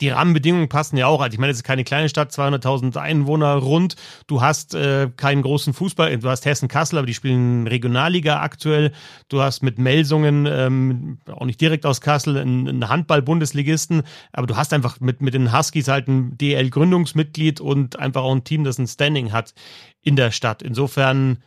[0.00, 1.20] Die Rahmenbedingungen passen ja auch.
[1.20, 3.94] Also ich meine, es ist keine kleine Stadt, 200.000 Einwohner rund.
[4.26, 6.18] Du hast äh, keinen großen Fußball.
[6.18, 8.92] Du hast Hessen-Kassel, aber die spielen Regionalliga aktuell.
[9.28, 14.02] Du hast mit Melsungen, ähm, auch nicht direkt aus Kassel, einen Handball-Bundesligisten.
[14.32, 18.44] Aber du hast einfach mit, mit den Huskies halt ein DL-Gründungsmitglied und einfach auch ein
[18.44, 19.54] Team, das ein Standing hat
[20.02, 20.62] in der Stadt.
[20.62, 21.38] Insofern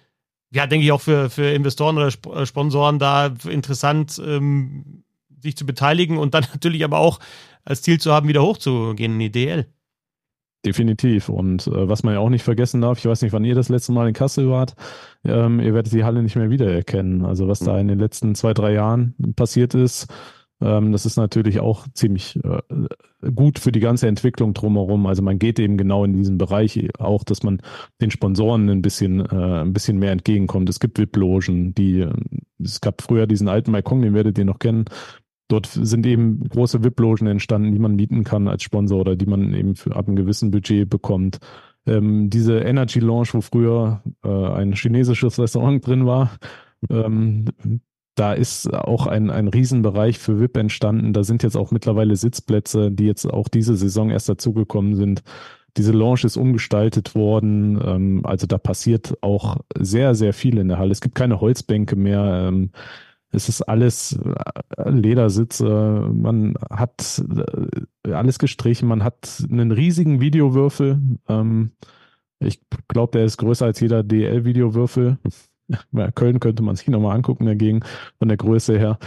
[0.53, 5.03] ja, denke ich auch für, für Investoren oder Sp äh, Sponsoren da interessant, ähm,
[5.41, 7.19] sich zu beteiligen und dann natürlich aber auch
[7.65, 9.67] als Ziel zu haben, wieder hochzugehen in die DL.
[10.65, 11.27] Definitiv.
[11.27, 13.67] Und äh, was man ja auch nicht vergessen darf, ich weiß nicht, wann ihr das
[13.67, 14.75] letzte Mal in Kassel wart,
[15.25, 17.25] ähm, ihr werdet die Halle nicht mehr wiedererkennen.
[17.25, 20.07] Also was da in den letzten zwei, drei Jahren passiert ist,
[20.63, 22.61] das ist natürlich auch ziemlich äh,
[23.31, 25.05] gut für die ganze Entwicklung drumherum.
[25.07, 27.61] Also man geht eben genau in diesen Bereich auch, dass man
[27.99, 30.69] den Sponsoren ein bisschen, äh, ein bisschen mehr entgegenkommt.
[30.69, 32.07] Es gibt VIP-Logen, die,
[32.63, 34.85] es gab früher diesen alten Maikong, den werdet ihr noch kennen.
[35.49, 39.53] Dort sind eben große VIP-Logen entstanden, die man mieten kann als Sponsor oder die man
[39.53, 41.39] eben für ab einem gewissen Budget bekommt.
[41.85, 46.31] Ähm, diese Energy Lounge, wo früher äh, ein chinesisches Restaurant drin war,
[46.89, 47.45] ähm,
[48.15, 51.13] da ist auch ein, ein Riesenbereich für VIP entstanden.
[51.13, 55.23] Da sind jetzt auch mittlerweile Sitzplätze, die jetzt auch diese Saison erst dazugekommen sind.
[55.77, 57.81] Diese Lounge ist umgestaltet worden.
[57.83, 60.91] Ähm, also da passiert auch sehr, sehr viel in der Halle.
[60.91, 62.47] Es gibt keine Holzbänke mehr.
[62.49, 62.71] Ähm,
[63.31, 64.17] Es ist alles
[64.77, 67.23] äh, Ledersitze, man hat
[68.05, 70.99] äh, alles gestrichen, man hat einen riesigen Videowürfel.
[71.27, 71.71] Ähm,
[72.39, 75.17] ich glaube, der ist größer als jeder DL-Videowürfel.
[75.91, 77.81] Bei Köln könnte man sich nochmal angucken dagegen,
[78.19, 78.97] von der Größe her.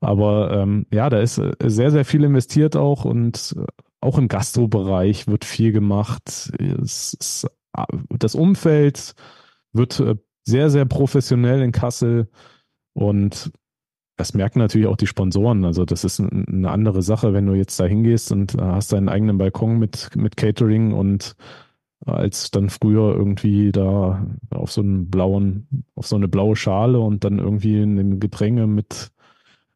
[0.00, 3.56] Aber ähm, ja, da ist äh, sehr, sehr viel investiert auch und
[4.00, 6.52] auch im Gastrobereich wird viel gemacht.
[6.58, 7.46] Ist,
[8.10, 9.14] das Umfeld
[9.72, 10.02] wird
[10.44, 12.28] sehr, sehr professionell in Kassel
[12.94, 13.52] und
[14.16, 15.64] das merken natürlich auch die Sponsoren.
[15.64, 19.38] Also das ist eine andere Sache, wenn du jetzt da hingehst und hast deinen eigenen
[19.38, 21.34] Balkon mit, mit Catering und
[22.06, 27.24] als dann früher irgendwie da auf so einen blauen, auf so eine blaue Schale und
[27.24, 29.12] dann irgendwie in den Getränke mit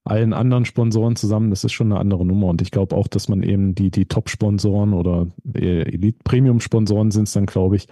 [0.05, 2.47] allen anderen Sponsoren zusammen, das ist schon eine andere Nummer.
[2.47, 7.47] Und ich glaube auch, dass man eben die, die Top-Sponsoren oder Elite-Premium-Sponsoren sind es dann,
[7.47, 7.89] glaube ich,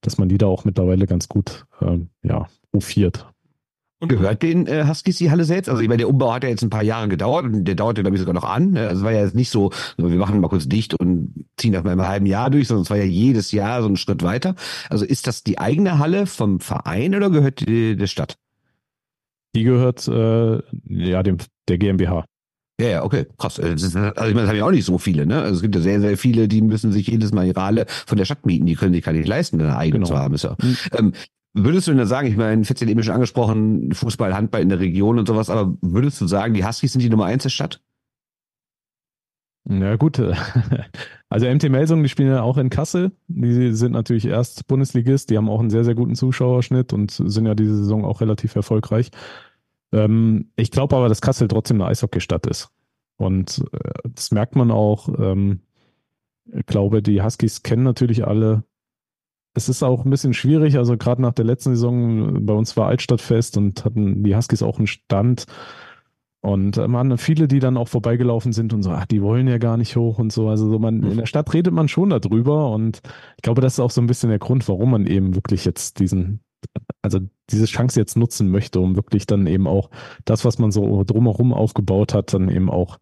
[0.00, 3.26] dass man die da auch mittlerweile ganz gut ähm, ja, profiert.
[3.98, 5.70] Und gehört den äh, Huskies die Halle selbst?
[5.70, 8.02] Also ich meine, der Umbau hat ja jetzt ein paar Jahre gedauert und der dauerte,
[8.02, 8.72] glaube ich, sogar noch an.
[8.72, 8.88] Ne?
[8.88, 11.82] Also es war ja jetzt nicht so, wir machen mal kurz dicht und ziehen das
[11.82, 14.54] mal im halben Jahr durch, sondern es war ja jedes Jahr so ein Schritt weiter.
[14.90, 18.36] Also ist das die eigene Halle vom Verein oder gehört die der Stadt?
[19.54, 22.26] Die gehört äh, ja dem der GmbH.
[22.78, 23.58] Ja, ja, okay, krass.
[23.58, 25.40] Äh, also ich meine, das haben ja auch nicht so viele, ne?
[25.40, 28.18] Also es gibt ja sehr, sehr viele, die müssen sich jedes Mal ihre Halle von
[28.18, 28.66] der Stadt mieten.
[28.66, 30.08] Die können sich gar nicht leisten, eine eigene genau.
[30.08, 30.34] zu haben.
[30.34, 30.56] Ist ja.
[30.60, 30.76] Mhm.
[30.92, 31.12] Ähm,
[31.58, 34.78] Würdest du denn sagen, ich meine, Fitz hat eben schon angesprochen, Fußball, Handball in der
[34.78, 37.80] Region und sowas, aber würdest du sagen, die Huskies sind die Nummer eins der Stadt?
[39.64, 40.20] Na gut,
[41.30, 43.12] also MT Melsung, die spielen ja auch in Kassel.
[43.28, 47.46] Die sind natürlich erst Bundesligist, die haben auch einen sehr, sehr guten Zuschauerschnitt und sind
[47.46, 49.10] ja diese Saison auch relativ erfolgreich.
[49.92, 52.68] Ähm, ich glaube aber, dass Kassel trotzdem eine Eishockeystadt ist.
[53.16, 55.08] Und äh, das merkt man auch.
[55.18, 55.60] Ähm,
[56.52, 58.62] ich glaube, die Huskies kennen natürlich alle
[59.56, 60.76] es ist auch ein bisschen schwierig.
[60.76, 64.78] Also gerade nach der letzten Saison, bei uns war Altstadtfest und hatten die Huskies auch
[64.78, 65.46] einen Stand.
[66.42, 69.56] Und äh, man viele, die dann auch vorbeigelaufen sind und so, ach, die wollen ja
[69.56, 70.48] gar nicht hoch und so.
[70.48, 73.00] Also so man, in der Stadt redet man schon darüber und
[73.36, 75.98] ich glaube, das ist auch so ein bisschen der Grund, warum man eben wirklich jetzt
[76.00, 76.40] diesen,
[77.00, 77.18] also
[77.50, 79.90] diese Chance jetzt nutzen möchte, um wirklich dann eben auch
[80.26, 82.98] das, was man so drumherum aufgebaut hat, dann eben auch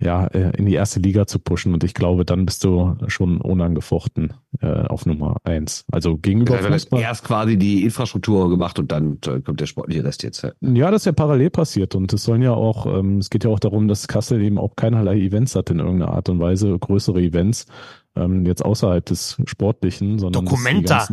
[0.00, 1.74] ja, äh, in die erste Liga zu pushen.
[1.74, 5.84] Und ich glaube, dann bist du schon unangefochten äh, auf Nummer eins.
[5.92, 7.00] Also gegenüber ja, Fußball.
[7.00, 10.42] Erst quasi die Infrastruktur gemacht und dann äh, kommt der sportliche Rest jetzt.
[10.42, 10.52] Ja.
[10.60, 11.94] ja, das ist ja parallel passiert.
[11.94, 14.74] Und es sollen ja auch, ähm, es geht ja auch darum, dass Kassel eben auch
[14.74, 17.66] keinerlei Events hat in irgendeiner Art und Weise, größere Events,
[18.16, 21.06] ähm, jetzt außerhalb des Sportlichen, sondern Dokumenta.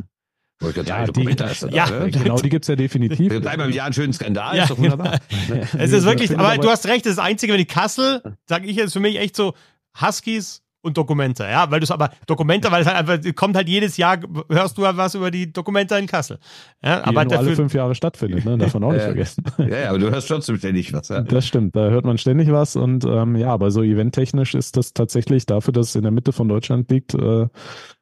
[0.59, 3.31] Ja, die, ja genau, die gibt's ja definitiv.
[3.31, 5.19] Wir bleiben im Jahr einen schönen Skandal, ja, ist doch wunderbar.
[5.77, 8.65] es ist wirklich, aber du hast recht, das, ist das Einzige, wenn ich Kassel, sage
[8.65, 9.53] ich jetzt für mich echt so,
[10.01, 13.67] Huskies und Dokumenta, ja, weil du es aber Dokumenta, weil es halt einfach kommt halt
[13.67, 16.39] jedes Jahr hörst du halt was über die Dokumenta in Kassel.
[16.83, 18.57] Ja, die aber nur dafür, alle fünf Jahre stattfindet, ne?
[18.57, 19.43] Darf man auch nicht vergessen.
[19.57, 21.09] Ja, ja, aber du hörst trotzdem ständig was.
[21.09, 21.21] Ja.
[21.21, 24.93] Das stimmt, da hört man ständig was und ähm, ja, aber so eventtechnisch ist das
[24.93, 27.47] tatsächlich dafür, dass es in der Mitte von Deutschland liegt, äh,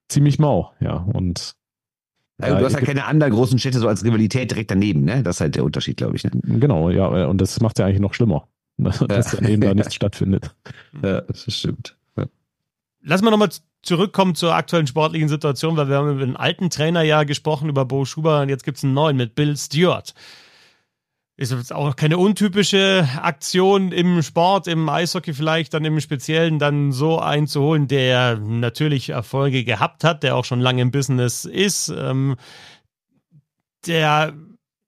[0.07, 1.55] ziemlich mau, ja und
[2.41, 5.23] also du hast halt keine anderen großen Städte so als Rivalität direkt daneben, ne?
[5.23, 6.23] Das ist halt der Unterschied, glaube ich.
[6.23, 6.31] Ne?
[6.43, 9.39] Genau, ja, und das macht ja eigentlich noch schlimmer, dass ja.
[9.39, 10.53] dann eben da nichts stattfindet.
[11.01, 11.97] Ja, das stimmt.
[12.17, 12.25] Ja.
[13.01, 13.49] Lass mal nochmal
[13.83, 17.85] zurückkommen zur aktuellen sportlichen Situation, weil wir haben über den alten Trainer ja gesprochen, über
[17.85, 20.13] Bo Schuber, und jetzt gibt es einen neuen mit Bill Stewart.
[21.37, 26.93] Ist jetzt auch keine untypische Aktion im Sport, im Eishockey vielleicht dann im Speziellen dann
[26.93, 32.37] so einzuholen, der natürlich Erfolge gehabt hat, der auch schon lange im Business ist, ähm,
[33.85, 34.33] der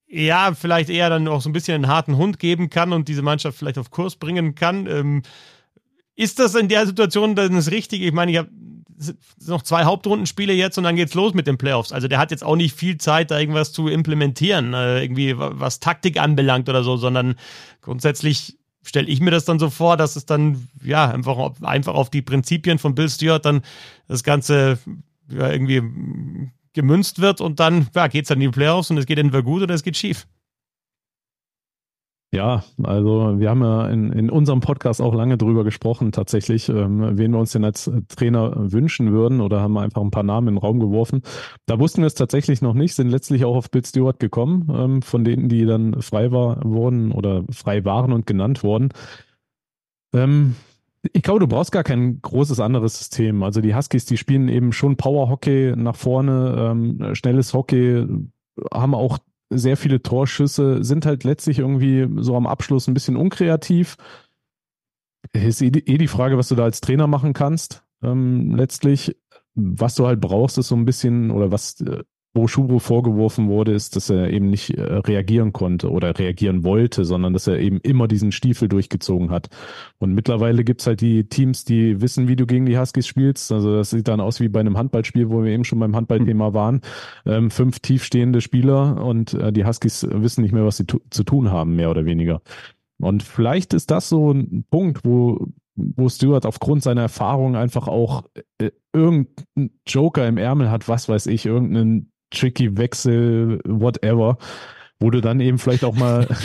[0.07, 3.23] ja vielleicht eher dann auch so ein bisschen einen harten Hund geben kann und diese
[3.23, 4.87] Mannschaft vielleicht auf Kurs bringen kann.
[4.87, 5.23] Ähm,
[6.15, 8.05] ist das in der Situation dann das Richtige?
[8.05, 8.49] Ich meine, ich habe
[9.45, 11.91] noch zwei Hauptrundenspiele jetzt und dann geht's los mit den Playoffs.
[11.91, 15.79] Also der hat jetzt auch nicht viel Zeit, da irgendwas zu implementieren, äh, irgendwie was
[15.79, 17.35] Taktik anbelangt oder so, sondern
[17.81, 22.09] grundsätzlich stelle ich mir das dann so vor, dass es dann ja einfach, einfach auf
[22.09, 23.61] die Prinzipien von Bill Stewart dann
[24.07, 24.79] das Ganze
[25.29, 25.81] ja, irgendwie
[26.73, 29.61] gemünzt wird und dann ja, geht's dann in die Playoffs und es geht entweder gut
[29.61, 30.27] oder es geht schief.
[32.33, 37.17] Ja, also wir haben ja in, in unserem Podcast auch lange drüber gesprochen, tatsächlich, ähm,
[37.17, 40.53] wen wir uns denn als Trainer wünschen würden oder haben einfach ein paar Namen in
[40.55, 41.21] den Raum geworfen.
[41.67, 45.01] Da wussten wir es tatsächlich noch nicht, sind letztlich auch auf Bill Stewart gekommen, ähm,
[45.03, 48.89] von denen, die dann frei war, wurden oder frei waren und genannt wurden.
[50.13, 50.55] Ähm,
[51.13, 53.41] ich glaube, du brauchst gar kein großes anderes System.
[53.41, 58.05] Also die Huskies, die spielen eben schon Power Hockey nach vorne, ähm, schnelles Hockey,
[58.73, 63.97] haben auch sehr viele Torschüsse, sind halt letztlich irgendwie so am Abschluss ein bisschen unkreativ.
[65.33, 67.83] Ist eh, eh die Frage, was du da als Trainer machen kannst.
[68.01, 69.17] Ähm, letztlich,
[69.55, 72.03] was du halt brauchst, ist so ein bisschen, oder was, äh,
[72.37, 77.03] wo Schubro vorgeworfen wurde, ist, dass er eben nicht äh, reagieren konnte oder reagieren wollte,
[77.03, 79.49] sondern dass er eben immer diesen Stiefel durchgezogen hat.
[79.97, 83.51] Und mittlerweile gibt's halt die Teams, die wissen, wie du gegen die Huskies spielst.
[83.51, 86.53] Also das sieht dann aus wie bei einem Handballspiel, wo wir eben schon beim Handballthema
[86.53, 86.81] waren.
[87.25, 91.51] Ähm, fünf tiefstehende Spieler und äh, die Huskies wissen nicht mehr, was sie zu tun
[91.51, 92.41] haben, mehr oder weniger.
[92.99, 95.47] Und vielleicht ist das so ein Punkt, wo
[95.77, 98.23] wo Stewart aufgrund seiner Erfahrung einfach auch
[98.57, 104.37] äh, irgendeinen Joker im Ärmel hat, was weiß ich, irgendeinen tricky Wechsel, whatever,
[104.99, 106.27] wo du dann eben vielleicht auch mal.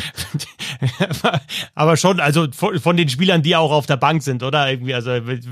[1.74, 4.70] Aber schon, also von, den Spielern, die auch auf der Bank sind, oder?
[4.70, 5.10] Irgendwie, also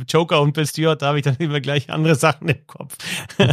[0.08, 2.96] Joker und Stewart, da habe ich dann immer gleich andere Sachen im Kopf.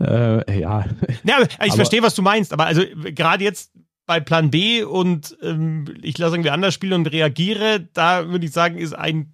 [0.00, 0.84] äh, ja.
[1.24, 2.82] Ja, ich verstehe, was du meinst, aber also
[3.14, 3.72] gerade jetzt
[4.06, 8.52] bei Plan B und ähm, ich lasse irgendwie anders spielen und reagiere, da würde ich
[8.52, 9.32] sagen, ist ein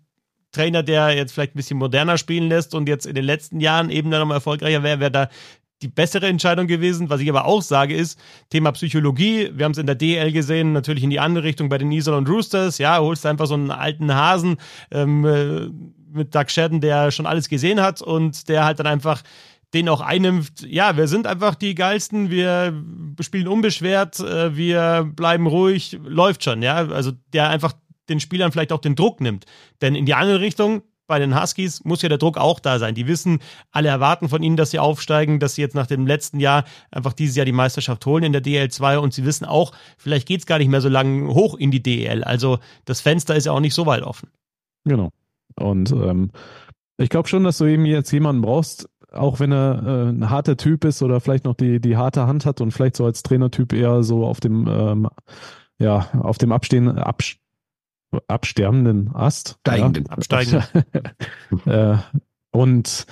[0.53, 3.91] Trainer, der jetzt vielleicht ein bisschen moderner spielen lässt und jetzt in den letzten Jahren
[3.91, 5.29] eben dann nochmal erfolgreicher wäre, wäre da
[5.83, 7.09] die bessere Entscheidung gewesen.
[7.09, 8.19] Was ich aber auch sage, ist
[8.51, 9.51] Thema Psychologie.
[9.55, 12.15] Wir haben es in der DL gesehen, natürlich in die andere Richtung bei den Isol
[12.15, 12.79] und Roosters.
[12.79, 14.59] Ja, holst einfach so einen alten Hasen
[14.91, 15.71] ähm, äh,
[16.13, 19.23] mit Doug Shadden, der schon alles gesehen hat und der halt dann einfach
[19.73, 22.75] den auch einnimmt, ja, wir sind einfach die geilsten, wir
[23.21, 26.89] spielen unbeschwert, äh, wir bleiben ruhig, läuft schon, ja.
[26.89, 27.75] Also der einfach
[28.11, 29.47] den Spielern vielleicht auch den Druck nimmt.
[29.81, 32.95] Denn in die andere Richtung, bei den Huskies muss ja der Druck auch da sein.
[32.95, 33.41] Die wissen,
[33.73, 37.13] alle erwarten von ihnen, dass sie aufsteigen, dass sie jetzt nach dem letzten Jahr einfach
[37.13, 40.47] dieses Jahr die Meisterschaft holen in der DL2 und sie wissen auch, vielleicht geht es
[40.47, 42.23] gar nicht mehr so lange hoch in die DL.
[42.23, 44.31] Also das Fenster ist ja auch nicht so weit offen.
[44.85, 45.11] Genau.
[45.57, 46.31] Und ähm,
[46.97, 50.57] ich glaube schon, dass du eben jetzt jemanden brauchst, auch wenn er äh, ein harter
[50.57, 53.73] Typ ist oder vielleicht noch die, die harte Hand hat und vielleicht so als Trainertyp
[53.73, 55.09] eher so auf dem, ähm,
[55.81, 57.40] ja, auf dem Abstehen, Abs
[58.29, 59.59] absterbenden Ast.
[59.61, 60.05] Steigenden.
[60.09, 60.13] Ja.
[60.13, 60.85] Absteigenden.
[61.67, 61.97] äh,
[62.53, 63.07] und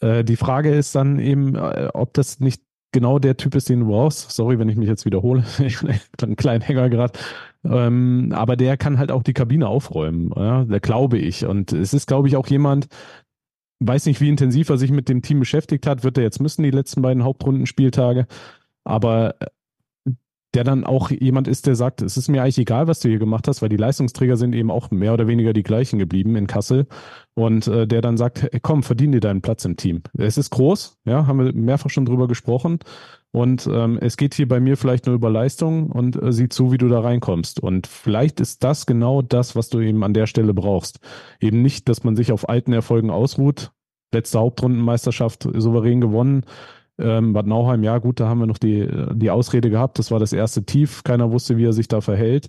[0.00, 3.80] äh, die Frage ist dann eben, äh, ob das nicht genau der Typ ist, den
[3.80, 4.30] du brauchst.
[4.30, 5.44] Sorry, wenn ich mich jetzt wiederhole.
[5.58, 7.18] Ich einen kleinen Hänger gerade.
[7.64, 10.32] Ähm, aber der kann halt auch die Kabine aufräumen.
[10.36, 10.64] Ja?
[10.64, 11.44] Da glaube ich.
[11.44, 12.86] Und es ist, glaube ich, auch jemand,
[13.80, 16.62] weiß nicht, wie intensiv er sich mit dem Team beschäftigt hat, wird er jetzt müssen,
[16.62, 18.26] die letzten beiden Hauptrundenspieltage.
[18.84, 19.46] Aber äh,
[20.54, 23.18] der dann auch jemand ist, der sagt, es ist mir eigentlich egal, was du hier
[23.18, 26.46] gemacht hast, weil die Leistungsträger sind eben auch mehr oder weniger die gleichen geblieben in
[26.46, 26.86] Kassel.
[27.34, 30.02] Und äh, der dann sagt, hey, komm, verdien dir deinen Platz im Team.
[30.16, 32.78] Es ist groß, ja, haben wir mehrfach schon drüber gesprochen.
[33.30, 36.72] Und ähm, es geht hier bei mir vielleicht nur über Leistung und äh, sieh zu,
[36.72, 37.60] wie du da reinkommst.
[37.60, 40.98] Und vielleicht ist das genau das, was du eben an der Stelle brauchst.
[41.40, 43.70] Eben nicht, dass man sich auf alten Erfolgen ausruht.
[44.12, 46.44] Letzte Hauptrundenmeisterschaft souverän gewonnen.
[46.98, 49.98] Ähm, Bad Nauheim, ja gut, da haben wir noch die, die Ausrede gehabt.
[49.98, 51.04] Das war das erste Tief.
[51.04, 52.48] Keiner wusste, wie er sich da verhält.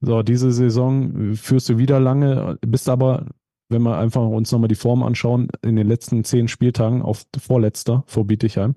[0.00, 3.26] So, diese Saison führst du wieder lange, bist aber,
[3.68, 8.04] wenn wir einfach uns nochmal die Form anschauen, in den letzten zehn Spieltagen auf vorletzter
[8.06, 8.76] vor Bietigheim.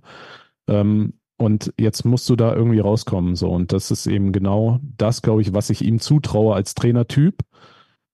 [0.67, 3.35] Ähm, und jetzt musst du da irgendwie rauskommen.
[3.35, 3.49] So.
[3.49, 7.39] Und das ist eben genau das, glaube ich, was ich ihm zutraue als Trainertyp.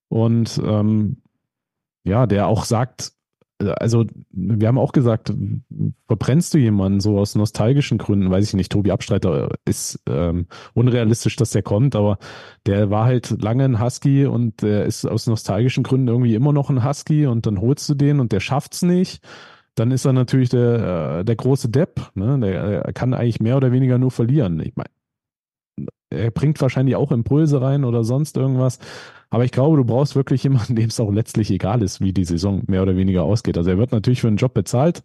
[0.09, 1.17] Und ähm,
[2.05, 3.11] ja, der auch sagt,
[3.59, 5.33] also wir haben auch gesagt,
[6.07, 11.35] verbrennst du jemanden so aus nostalgischen Gründen, weiß ich nicht, Tobi Abstreiter ist ähm, unrealistisch,
[11.35, 12.19] dass der kommt, aber
[12.65, 16.69] der war halt lange ein Husky und der ist aus nostalgischen Gründen irgendwie immer noch
[16.69, 19.21] ein Husky und dann holst du den und der schafft's nicht
[19.77, 22.11] dann ist er natürlich der, äh, der große Depp.
[22.15, 22.39] Ne?
[22.39, 24.59] Der, der kann eigentlich mehr oder weniger nur verlieren.
[24.59, 24.89] Ich meine,
[26.09, 28.79] er bringt wahrscheinlich auch Impulse rein oder sonst irgendwas.
[29.29, 32.25] Aber ich glaube, du brauchst wirklich jemanden, dem es auch letztlich egal ist, wie die
[32.25, 33.57] Saison mehr oder weniger ausgeht.
[33.57, 35.03] Also er wird natürlich für einen Job bezahlt.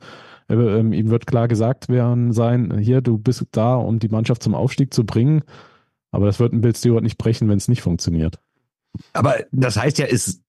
[0.49, 4.55] Ähm, ihm wird klar gesagt werden sein, hier, du bist da, um die Mannschaft zum
[4.55, 5.43] Aufstieg zu bringen.
[6.11, 8.39] Aber das wird ein Bill Stewart nicht brechen, wenn es nicht funktioniert.
[9.15, 10.43] Aber das heißt ja, ist,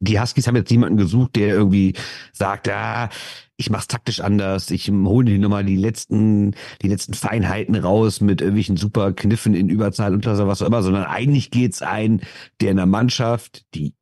[0.00, 1.94] die Huskies haben jetzt jemanden gesucht, der irgendwie
[2.32, 3.08] sagt, ja,
[3.56, 8.40] ich mach's taktisch anders, ich hole die nochmal die letzten, die letzten Feinheiten raus mit
[8.40, 12.20] irgendwelchen super Kniffen in Überzahl und was auch immer, sondern eigentlich geht's ein,
[12.60, 13.94] der in der Mannschaft, die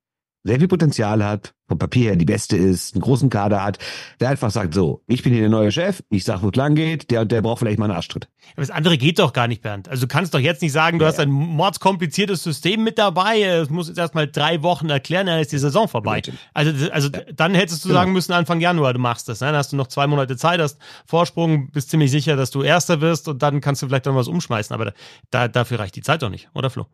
[0.46, 3.78] sehr viel Potenzial hat, vom Papier her die beste ist, einen großen Kader hat,
[4.20, 6.76] der einfach sagt, so, ich bin hier der neue Chef, ich sag, wo es lang
[6.76, 8.28] geht, der und der braucht vielleicht mal einen Arschtritt.
[8.52, 9.88] Aber das andere geht doch gar nicht, Bernd.
[9.88, 13.42] Also du kannst doch jetzt nicht sagen, du ja, hast ein mordskompliziertes System mit dabei,
[13.42, 16.22] es muss jetzt erstmal drei Wochen erklären, dann ist die Saison vorbei.
[16.54, 17.20] Also, also ja.
[17.34, 18.00] dann hättest du genau.
[18.00, 19.40] sagen müssen, Anfang Januar, du machst das.
[19.40, 19.48] Ne?
[19.48, 23.00] Dann hast du noch zwei Monate Zeit, hast Vorsprung, bist ziemlich sicher, dass du Erster
[23.00, 24.72] wirst und dann kannst du vielleicht noch was umschmeißen.
[24.72, 24.92] Aber
[25.30, 26.86] da, dafür reicht die Zeit doch nicht, oder Flo?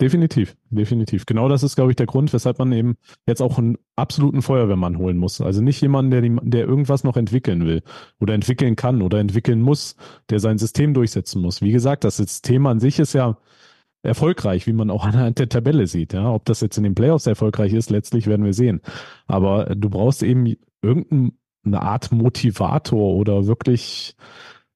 [0.00, 1.26] Definitiv, definitiv.
[1.26, 4.96] Genau das ist, glaube ich, der Grund, weshalb man eben jetzt auch einen absoluten Feuerwehrmann
[4.96, 5.40] holen muss.
[5.40, 7.82] Also nicht jemanden, der, die, der irgendwas noch entwickeln will
[8.20, 9.96] oder entwickeln kann oder entwickeln muss,
[10.30, 11.62] der sein System durchsetzen muss.
[11.62, 13.38] Wie gesagt, das System an sich ist ja
[14.02, 16.12] erfolgreich, wie man auch anhand der Tabelle sieht.
[16.12, 18.80] Ja, ob das jetzt in den Playoffs erfolgreich ist, letztlich werden wir sehen.
[19.26, 24.16] Aber du brauchst eben irgendeinen eine Art Motivator oder wirklich,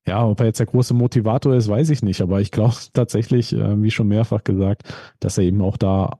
[0.06, 2.20] ja, ob er jetzt der große Motivator ist, weiß ich nicht.
[2.20, 4.82] Aber ich glaube tatsächlich, äh, wie schon mehrfach gesagt,
[5.20, 6.18] dass er eben auch da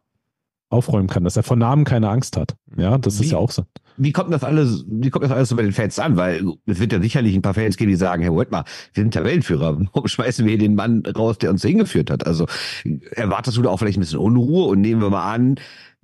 [0.73, 2.55] aufräumen kann, dass er vor Namen keine Angst hat.
[2.77, 3.65] Ja, das wie, ist ja auch so.
[3.99, 6.17] Wie kommt das alles, wie kommt das alles so bei den Fans an?
[6.17, 8.65] Weil es wird ja sicherlich ein paar Fans geben, die sagen, hey, wait mal,
[8.95, 9.79] wir sind Tabellenführer.
[9.93, 12.27] Warum schmeißen wir hier den Mann raus, der uns hingeführt hat?
[12.27, 12.47] Also
[13.11, 15.57] erwartest du da auch vielleicht ein bisschen Unruhe und nehmen wir mal an,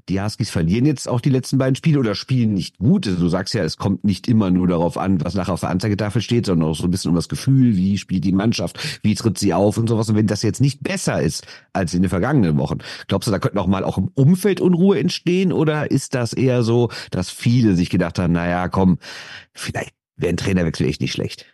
[0.09, 3.07] die Huskies verlieren jetzt auch die letzten beiden Spiele oder spielen nicht gut.
[3.07, 5.71] Also du sagst ja, es kommt nicht immer nur darauf an, was nachher auf der
[5.71, 9.15] Anzeigetafel steht, sondern auch so ein bisschen um das Gefühl, wie spielt die Mannschaft, wie
[9.15, 10.09] tritt sie auf und sowas.
[10.09, 13.39] Und wenn das jetzt nicht besser ist als in den vergangenen Wochen, glaubst du, da
[13.39, 17.75] könnte auch mal auch im Umfeld Unruhe entstehen oder ist das eher so, dass viele
[17.75, 18.99] sich gedacht haben, naja, komm,
[19.53, 21.47] vielleicht wäre ein Trainerwechsel echt nicht schlecht?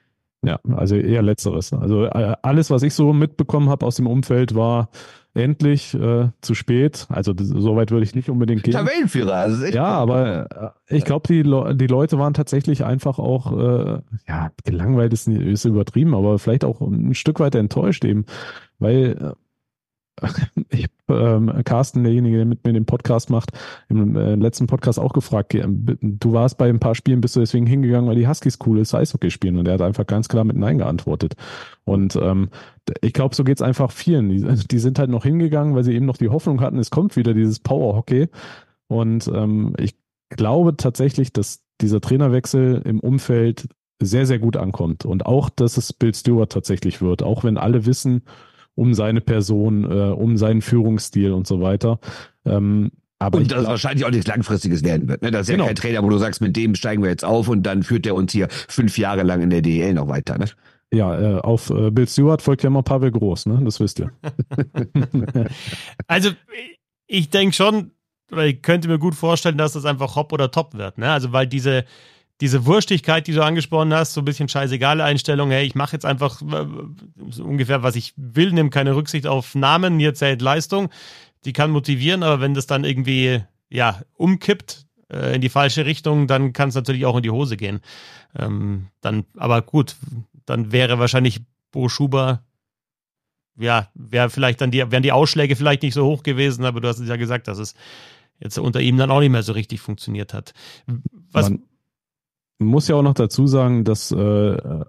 [0.44, 1.72] Ja, also eher letzteres.
[1.72, 4.90] Also äh, alles, was ich so mitbekommen habe aus dem Umfeld, war
[5.34, 7.06] endlich äh, zu spät.
[7.08, 8.72] Also so weit würde ich nicht unbedingt gehen.
[8.72, 9.34] Tabellenführer.
[9.34, 14.00] Also ja, aber äh, ich glaube, die, Le die Leute waren tatsächlich einfach auch, äh,
[14.28, 18.26] ja, gelangweilt ist, ist übertrieben, aber vielleicht auch ein Stück weit enttäuscht eben,
[18.78, 19.32] weil äh,
[20.70, 23.50] ich ähm, Carsten, derjenige, der mit mir den Podcast macht,
[23.88, 27.66] im äh, letzten Podcast auch gefragt, du warst bei ein paar Spielen, bist du deswegen
[27.66, 30.78] hingegangen, weil die Huskies cooles Eishockey spielen und er hat einfach ganz klar mit Nein
[30.78, 31.34] geantwortet.
[31.84, 32.48] Und ähm,
[33.00, 34.28] ich glaube, so geht's einfach vielen.
[34.28, 37.16] Die, die sind halt noch hingegangen, weil sie eben noch die Hoffnung hatten, es kommt
[37.16, 38.28] wieder dieses Power-Hockey.
[38.86, 39.96] Und ähm, ich
[40.30, 43.68] glaube tatsächlich, dass dieser Trainerwechsel im Umfeld
[44.00, 45.04] sehr, sehr gut ankommt.
[45.04, 48.22] Und auch, dass es Bill Stewart tatsächlich wird, auch wenn alle wissen,
[48.74, 51.98] um seine Person, äh, um seinen Führungsstil und so weiter.
[52.44, 55.22] Ähm, aber und das wahrscheinlich auch nichts Langfristiges werden wird.
[55.22, 55.30] Ne?
[55.30, 55.64] Das ist genau.
[55.64, 58.04] ja kein Trainer, wo du sagst, mit dem steigen wir jetzt auf und dann führt
[58.04, 60.36] der uns hier fünf Jahre lang in der DEL noch weiter.
[60.36, 60.46] Ne?
[60.92, 63.60] Ja, äh, auf äh, Bill Stewart folgt ja immer Pavel Groß, ne?
[63.64, 64.12] Das wisst ihr.
[66.06, 66.30] also
[67.06, 67.92] ich denke schon,
[68.30, 71.10] oder ich könnte mir gut vorstellen, dass das einfach Hop oder Top wird, ne?
[71.10, 71.84] Also weil diese
[72.40, 76.04] diese Wurstigkeit, die du angesprochen hast, so ein bisschen scheißegale Einstellung, hey, ich mache jetzt
[76.04, 76.66] einfach äh,
[77.30, 80.90] so ungefähr, was ich will, nimm keine Rücksicht auf Namen, hier zählt Leistung,
[81.44, 86.26] die kann motivieren, aber wenn das dann irgendwie, ja, umkippt äh, in die falsche Richtung,
[86.26, 87.80] dann kann es natürlich auch in die Hose gehen.
[88.36, 89.94] Ähm, dann, aber gut,
[90.44, 92.42] dann wäre wahrscheinlich Bo Schuber,
[93.56, 96.88] ja, wäre vielleicht dann die, wären die Ausschläge vielleicht nicht so hoch gewesen, aber du
[96.88, 97.74] hast es ja gesagt, dass es
[98.40, 100.52] jetzt unter ihm dann auch nicht mehr so richtig funktioniert hat.
[101.30, 101.62] Was, Man
[102.58, 104.84] muss ja auch noch dazu sagen, dass äh,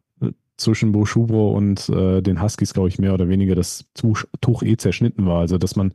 [0.57, 4.77] zwischen Bo Schubro und äh, den Huskies, glaube ich, mehr oder weniger das Tuch eh
[4.77, 5.39] zerschnitten war.
[5.39, 5.93] Also, dass man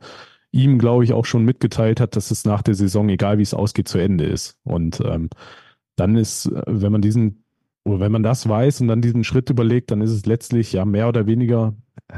[0.51, 3.53] ihm, glaube ich, auch schon mitgeteilt hat, dass es nach der Saison, egal wie es
[3.53, 4.57] ausgeht, zu Ende ist.
[4.63, 5.29] Und ähm,
[5.95, 7.40] dann ist, äh, wenn man diesen,
[7.83, 10.85] oder wenn man das weiß und dann diesen Schritt überlegt, dann ist es letztlich ja
[10.85, 11.73] mehr oder weniger,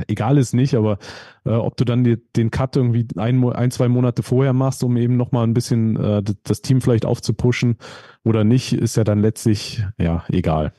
[0.08, 0.98] egal ist nicht, aber
[1.46, 4.98] äh, ob du dann die, den Cut irgendwie ein, ein, zwei Monate vorher machst, um
[4.98, 7.78] eben nochmal ein bisschen äh, das Team vielleicht aufzupuschen
[8.24, 10.74] oder nicht, ist ja dann letztlich, ja, egal.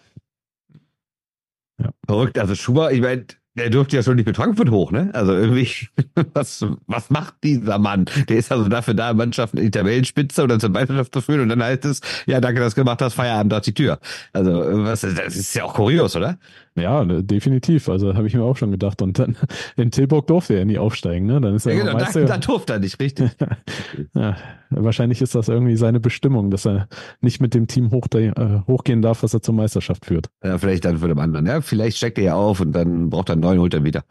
[1.78, 1.90] Ja.
[2.06, 5.10] Verrückt, also Schuber, ich meine, der durfte ja schon nicht mit Frankfurt hoch, ne?
[5.12, 5.68] Also irgendwie,
[6.34, 8.06] was, was macht dieser Mann?
[8.28, 11.48] Der ist also dafür da, Mannschaften in die Tabellenspitze oder zur Meisterschaft zu führen und
[11.48, 14.00] dann heißt es, ja, danke, dass du gemacht hast, Feierabend dort die Tür.
[14.32, 14.50] Also,
[14.84, 16.38] was, das ist ja auch kurios, oder?
[16.76, 17.88] Ja, ne, definitiv.
[17.88, 19.00] Also habe ich mir auch schon gedacht.
[19.00, 19.36] Und dann
[19.76, 21.40] in Tilburg durfte er nie aufsteigen, ne?
[21.40, 23.30] Dann ist er ja, genau, da, da durfte er nicht, richtig.
[24.14, 24.36] ja,
[24.70, 26.88] wahrscheinlich ist das irgendwie seine Bestimmung, dass er
[27.20, 28.32] nicht mit dem Team hoch, äh,
[28.66, 30.30] hochgehen darf, was er zur Meisterschaft führt.
[30.42, 31.46] Ja, vielleicht dann für den anderen.
[31.46, 34.04] Ja, vielleicht steckt er ja auf und dann braucht er einen neuen, holt er wieder.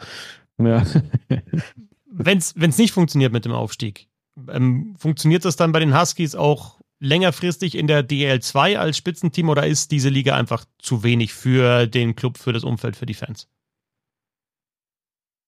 [0.57, 0.83] Ja.
[2.05, 4.07] Wenn es nicht funktioniert mit dem Aufstieg,
[4.49, 9.67] ähm, funktioniert das dann bei den Huskies auch längerfristig in der DL2 als Spitzenteam oder
[9.67, 13.49] ist diese Liga einfach zu wenig für den Club, für das Umfeld, für die Fans?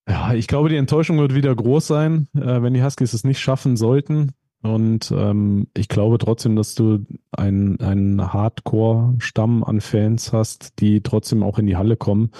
[0.08, 3.40] Ja, ich glaube, die Enttäuschung wird wieder groß sein, äh, wenn die Huskies es nicht
[3.40, 4.34] schaffen sollten.
[4.62, 11.42] Und ähm, ich glaube trotzdem, dass du einen, einen Hardcore-Stamm an Fans hast, die trotzdem
[11.42, 12.32] auch in die Halle kommen.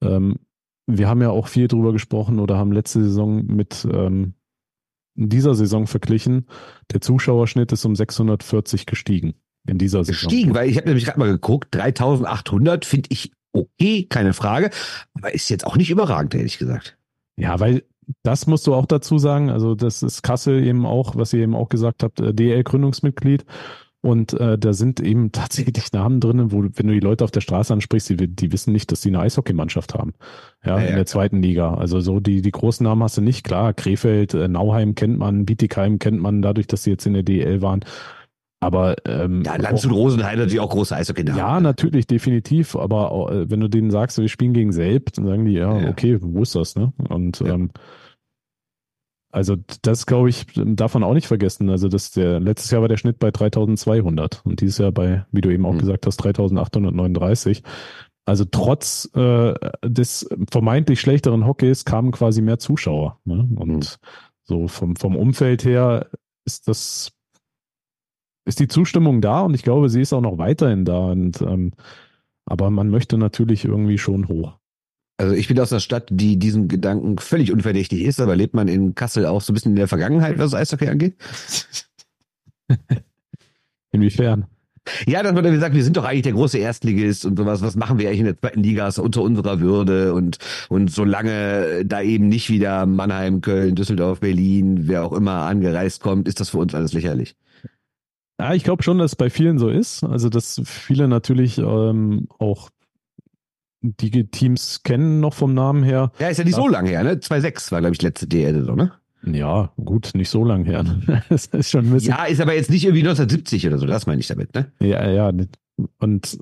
[0.00, 0.38] Ähm,
[0.86, 4.34] wir haben ja auch viel drüber gesprochen oder haben letzte Saison mit ähm,
[5.14, 6.46] dieser Saison verglichen.
[6.92, 9.34] Der Zuschauerschnitt ist um 640 gestiegen
[9.66, 10.28] in dieser Saison.
[10.28, 14.70] Gestiegen, weil ich habe nämlich gerade mal geguckt, 3800 finde ich okay, keine Frage,
[15.14, 16.98] aber ist jetzt auch nicht überragend, ehrlich gesagt.
[17.36, 17.84] Ja, weil
[18.22, 21.54] das musst du auch dazu sagen, also das ist Kassel eben auch, was ihr eben
[21.54, 23.44] auch gesagt habt, äh, DL-Gründungsmitglied
[24.04, 27.40] und äh, da sind eben tatsächlich Namen drin, wo, wenn du die Leute auf der
[27.40, 30.12] Straße ansprichst, die, die wissen nicht, dass sie eine Eishockeymannschaft haben.
[30.62, 31.72] Ja, ja in der zweiten Liga.
[31.72, 33.44] Also so die, die großen Namen hast du nicht.
[33.44, 37.22] Klar, Krefeld, äh, Nauheim kennt man, Bietigheim kennt man dadurch, dass sie jetzt in der
[37.22, 37.80] DL waren.
[38.60, 41.24] Aber ähm, ja, Landshut Rosenheim natürlich auch große Eishockey.
[41.34, 42.76] Ja, natürlich, definitiv.
[42.76, 45.88] Aber äh, wenn du denen sagst, wir spielen gegen Selbst, dann sagen die, ja, ja,
[45.88, 46.92] okay, wo ist das, ne?
[47.08, 47.54] Und ja.
[47.54, 47.70] ähm,
[49.34, 51.68] Also das glaube ich, darf man auch nicht vergessen.
[51.68, 55.40] Also das der letztes Jahr war der Schnitt bei 3200 und dieses Jahr bei, wie
[55.40, 55.78] du eben auch mhm.
[55.78, 57.64] gesagt hast, 3839.
[58.26, 59.54] Also trotz äh,
[59.84, 63.18] des vermeintlich schlechteren Hockeys kamen quasi mehr Zuschauer.
[63.24, 63.48] Ne?
[63.56, 64.06] Und mhm.
[64.44, 66.06] so vom, vom Umfeld her
[66.44, 67.10] ist das
[68.46, 71.06] ist die Zustimmung da und ich glaube, sie ist auch noch weiterhin da.
[71.06, 71.72] Und ähm,
[72.46, 74.58] aber man möchte natürlich irgendwie schon hoch.
[75.16, 78.68] Also ich bin aus einer Stadt, die diesem Gedanken völlig unverdächtig ist, aber lebt man
[78.68, 81.14] in Kassel auch so ein bisschen in der Vergangenheit, was Eishockey angeht?
[83.92, 84.46] Inwiefern?
[85.06, 87.62] Ja, dann sagt, wir sind doch eigentlich der große Erstligist und sowas.
[87.62, 90.38] Was machen wir eigentlich in der zweiten Liga ist unter unserer Würde und,
[90.68, 96.28] und solange da eben nicht wieder Mannheim, Köln, Düsseldorf, Berlin, wer auch immer angereist kommt,
[96.28, 97.34] ist das für uns alles lächerlich.
[98.38, 100.04] Ja, ich glaube schon, dass es bei vielen so ist.
[100.04, 102.68] Also, dass viele natürlich ähm, auch
[103.84, 106.10] die Teams kennen noch vom Namen her.
[106.18, 107.14] Ja, ist ja nicht so lange her, ne?
[107.14, 108.92] 2.6 war, glaube ich, letzte DL, ne?
[109.26, 110.84] Ja, gut, nicht so lang her.
[111.28, 112.14] das ist schon ein bisschen.
[112.14, 114.72] Ja, ist aber jetzt nicht irgendwie 1970 oder so, das meine ich damit, ne?
[114.80, 115.32] Ja, ja.
[115.98, 116.38] Und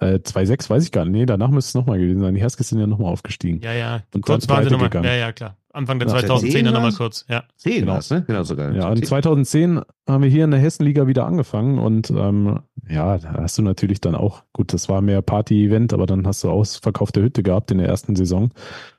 [0.00, 1.12] äh, 2,6 weiß ich gar nicht.
[1.12, 2.34] Nee, danach müsste es nochmal gewesen sein.
[2.34, 3.60] Die Huskies sind ja nochmal aufgestiegen.
[3.62, 4.02] Ja, ja.
[4.14, 4.90] Und kurz waren sie nochmal.
[5.04, 5.56] Ja, ja, klar.
[5.78, 7.24] Anfang der 2010er nochmal kurz.
[7.28, 7.44] Ja.
[7.56, 8.00] 10 genau.
[8.10, 8.24] ne?
[8.26, 8.72] Genau sogar.
[8.72, 12.58] Ja, und 2010 haben wir hier in der Hessenliga wieder angefangen und ähm,
[12.88, 16.42] ja, da hast du natürlich dann auch, gut, das war mehr Party-Event, aber dann hast
[16.42, 18.50] du ausverkaufte Hütte gehabt in der ersten Saison.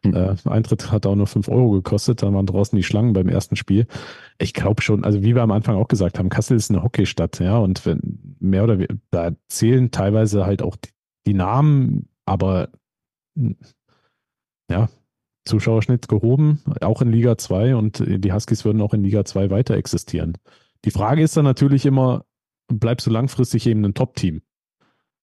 [0.05, 0.15] Mhm.
[0.15, 3.57] Äh, Eintritt hat auch nur 5 Euro gekostet, da waren draußen die Schlangen beim ersten
[3.57, 3.85] Spiel.
[4.37, 7.39] Ich glaube schon, also wie wir am Anfang auch gesagt haben, Kassel ist eine Hockeystadt,
[7.39, 10.91] ja, und wenn mehr oder weniger, da zählen teilweise halt auch die,
[11.27, 12.69] die Namen, aber
[14.71, 14.87] ja,
[15.49, 19.75] Zuschauerschnitt gehoben, auch in Liga 2 und die Huskies würden auch in Liga 2 weiter
[19.75, 20.37] existieren.
[20.85, 22.25] Die Frage ist dann natürlich immer,
[22.67, 24.41] bleibst du langfristig eben ein Top-Team?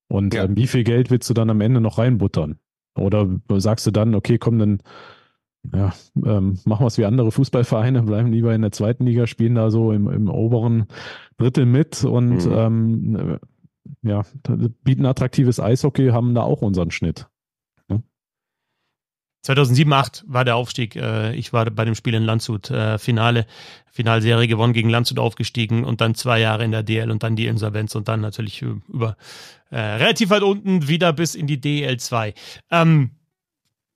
[0.09, 0.45] Und ja.
[0.45, 2.59] ähm, wie viel Geld willst du dann am Ende noch reinbuttern?
[2.97, 4.83] Oder sagst du dann, okay, komm, dann
[5.75, 5.93] ja,
[6.25, 9.71] ähm, machen wir es wie andere Fußballvereine, bleiben lieber in der zweiten Liga, spielen da
[9.71, 10.87] so im, im oberen
[11.39, 12.53] Drittel mit und mhm.
[12.53, 13.39] ähm,
[14.03, 14.23] ja,
[14.83, 17.29] bieten attraktives Eishockey, haben da auch unseren Schnitt.
[19.47, 20.97] 2007, 8 war der Aufstieg.
[20.97, 23.47] Äh, ich war bei dem Spiel in Landshut, äh, Finale,
[23.91, 27.47] Finalserie gewonnen, gegen Landshut aufgestiegen und dann zwei Jahre in der DL und dann die
[27.47, 29.17] Insolvenz und dann natürlich über
[29.71, 32.35] äh, relativ weit unten wieder bis in die DL2.
[32.71, 33.11] Ähm,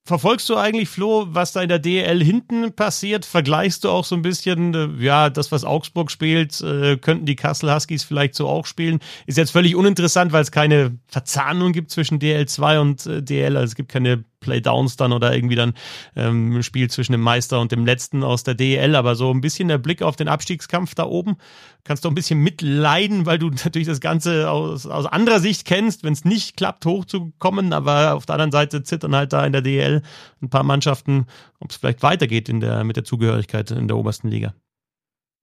[0.03, 3.25] Verfolgst du eigentlich, Flo, was da in der DL hinten passiert?
[3.25, 7.37] Vergleichst du auch so ein bisschen, äh, ja, das, was Augsburg spielt, äh, könnten die
[7.37, 8.99] Kassel Huskies vielleicht so auch spielen?
[9.27, 13.57] Ist jetzt völlig uninteressant, weil es keine Verzahnung gibt zwischen DL2 und äh, DL.
[13.57, 15.75] Also es gibt keine Playdowns dann oder irgendwie dann
[16.17, 18.97] ähm, ein Spiel zwischen dem Meister und dem Letzten aus der DL.
[18.97, 21.37] Aber so ein bisschen der Blick auf den Abstiegskampf da oben.
[21.85, 26.03] Kannst du ein bisschen mitleiden, weil du natürlich das Ganze aus, aus anderer Sicht kennst,
[26.03, 27.73] wenn es nicht klappt, hochzukommen.
[27.73, 30.03] Aber auf der anderen Seite zittern halt da in der DL
[30.43, 31.27] ein paar Mannschaften,
[31.61, 34.55] ob es vielleicht weitergeht in der, mit der Zugehörigkeit in der obersten Liga.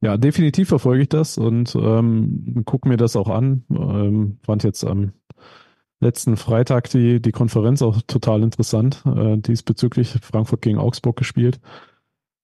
[0.02, 3.64] Ja, definitiv verfolge ich das und ähm, gucke mir das auch an.
[3.72, 5.14] Ähm, fand jetzt am
[6.00, 11.60] letzten Freitag die, die Konferenz auch total interessant, äh, diesbezüglich Frankfurt gegen Augsburg gespielt.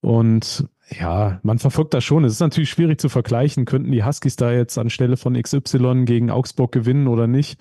[0.02, 2.26] Und ja, man verfolgt das schon.
[2.26, 3.66] Es ist natürlich schwierig zu vergleichen.
[3.66, 7.58] Könnten die Huskies da jetzt anstelle von XY gegen Augsburg gewinnen oder nicht?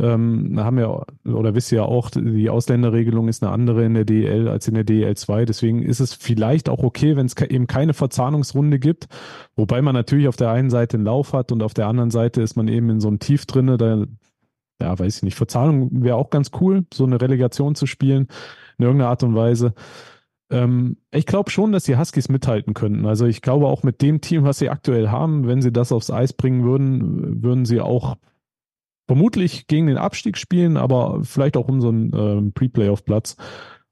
[0.00, 4.04] Ähm, haben wir, oder wisst ihr ja auch, die Ausländerregelung ist eine andere in der
[4.04, 5.44] DL als in der DL 2.
[5.44, 9.06] Deswegen ist es vielleicht auch okay, wenn es eben keine Verzahnungsrunde gibt.
[9.54, 12.42] Wobei man natürlich auf der einen Seite einen Lauf hat und auf der anderen Seite
[12.42, 13.76] ist man eben in so einem Tief drinne.
[13.76, 14.04] Da
[14.84, 18.28] ja, weiß ich nicht, Verzahlung wäre auch ganz cool, so eine Relegation zu spielen,
[18.78, 19.74] in irgendeiner Art und Weise.
[20.50, 23.06] Ähm, ich glaube schon, dass die Huskies mithalten könnten.
[23.06, 26.10] Also ich glaube auch mit dem Team, was sie aktuell haben, wenn sie das aufs
[26.10, 28.16] Eis bringen würden, würden sie auch
[29.06, 33.36] vermutlich gegen den Abstieg spielen, aber vielleicht auch um so einen ähm, Pre-Playoff-Platz.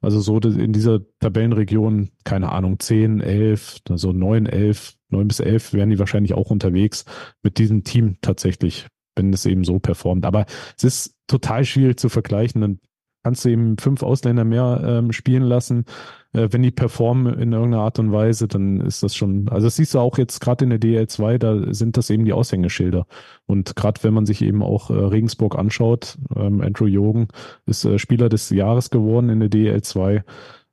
[0.02, 5.72] Also so in dieser Tabellenregion, keine Ahnung, 10, 11, also 9, 11, 9 bis 11
[5.72, 7.04] wären die wahrscheinlich auch unterwegs
[7.42, 10.24] mit diesem Team tatsächlich wenn es eben so performt.
[10.24, 10.46] Aber
[10.76, 12.60] es ist total schwierig zu vergleichen.
[12.60, 12.80] Dann
[13.22, 15.84] kannst du eben fünf Ausländer mehr ähm, spielen lassen.
[16.32, 19.76] Äh, wenn die performen in irgendeiner Art und Weise, dann ist das schon, also das
[19.76, 23.06] siehst du auch jetzt gerade in der DL2, da sind das eben die Aushängeschilder.
[23.46, 27.28] Und gerade wenn man sich eben auch äh, Regensburg anschaut, ähm, Andrew Jogen
[27.66, 30.22] ist äh, Spieler des Jahres geworden in der DL2.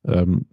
[0.06, 0.46] Ähm,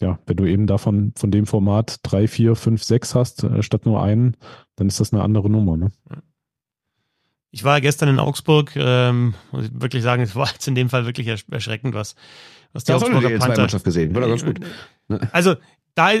[0.00, 3.86] ja, wenn du eben davon von dem Format drei, vier, fünf, sechs hast, äh, statt
[3.86, 4.36] nur einen,
[4.74, 5.76] dann ist das eine andere Nummer.
[5.76, 5.92] Ne?
[7.54, 10.88] Ich war gestern in Augsburg, ähm, muss ich wirklich sagen, es war jetzt in dem
[10.88, 12.16] Fall wirklich erschreckend, was,
[12.72, 13.60] was die das Augsburger die Panther...
[13.60, 14.60] Mannschaft gesehen, war ganz gut.
[15.32, 15.56] Also,
[15.94, 16.12] da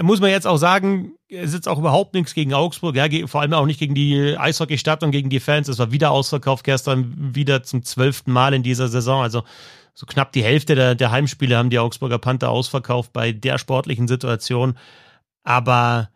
[0.00, 3.52] muss man jetzt auch sagen, es ist auch überhaupt nichts gegen Augsburg, ja, vor allem
[3.52, 5.68] auch nicht gegen die Eishockeystadt und gegen die Fans.
[5.68, 9.22] Es war wieder ausverkauft gestern, wieder zum zwölften Mal in dieser Saison.
[9.22, 9.44] Also
[9.94, 14.08] so knapp die Hälfte der, der Heimspiele haben die Augsburger Panther ausverkauft bei der sportlichen
[14.08, 14.76] Situation.
[15.44, 16.08] Aber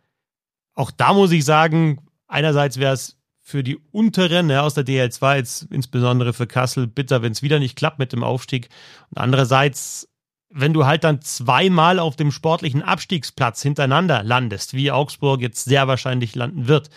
[0.75, 3.17] auch da muss ich sagen, einerseits wäre es
[3.49, 7.61] für die unteren ja, aus der DL2, jetzt insbesondere für Kassel, bitter, wenn es wieder
[7.61, 8.69] nicht klappt mit dem Aufstieg.
[9.11, 10.09] Und andererseits,
[10.51, 15.87] wenn du halt dann zweimal auf dem sportlichen Abstiegsplatz hintereinander landest, wie Augsburg jetzt sehr
[15.87, 16.91] wahrscheinlich landen wird,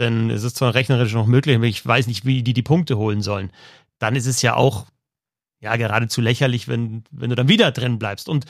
[0.00, 2.98] denn es ist zwar rechnerisch noch möglich, aber ich weiß nicht, wie die die Punkte
[2.98, 3.52] holen sollen,
[4.00, 4.86] dann ist es ja auch
[5.60, 8.28] ja geradezu lächerlich, wenn, wenn du dann wieder drin bleibst.
[8.28, 8.46] Und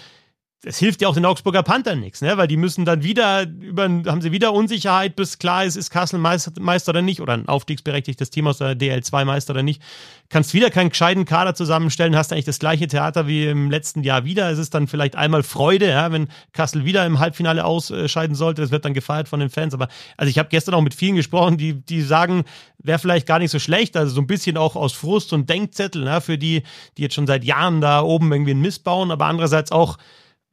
[0.64, 2.36] das hilft ja auch den Augsburger Panthern nichts, ne?
[2.38, 6.18] weil die müssen dann wieder über, haben sie wieder Unsicherheit, bis klar ist, ist Kassel
[6.18, 9.82] Meister, Meister oder nicht oder ein aufstiegsberechtigtes Team aus der DL2 Meister oder nicht.
[10.30, 14.24] Kannst wieder keinen gescheiten Kader zusammenstellen, hast eigentlich das gleiche Theater wie im letzten Jahr
[14.24, 14.50] wieder.
[14.50, 18.62] Es ist dann vielleicht einmal Freude, ja, wenn Kassel wieder im Halbfinale ausscheiden sollte.
[18.62, 19.74] Das wird dann gefeiert von den Fans.
[19.74, 22.44] Aber also ich habe gestern auch mit vielen gesprochen, die, die sagen,
[22.78, 23.96] wäre vielleicht gar nicht so schlecht.
[23.98, 26.62] Also so ein bisschen auch aus Frust und Denkzettel, ne, für die,
[26.96, 29.98] die jetzt schon seit Jahren da oben irgendwie einen Mist bauen, aber andererseits auch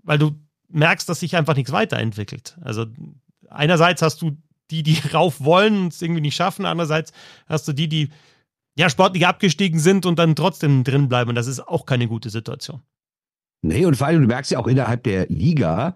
[0.03, 0.31] weil du
[0.69, 2.57] merkst, dass sich einfach nichts weiterentwickelt.
[2.61, 2.85] Also
[3.49, 4.37] einerseits hast du
[4.69, 7.11] die, die rauf wollen und es irgendwie nicht schaffen, andererseits
[7.47, 8.09] hast du die, die
[8.75, 11.29] ja sportlich abgestiegen sind und dann trotzdem drin bleiben.
[11.29, 12.81] Und das ist auch keine gute Situation.
[13.63, 15.95] Nee, und vor allem, du merkst ja auch innerhalb der Liga,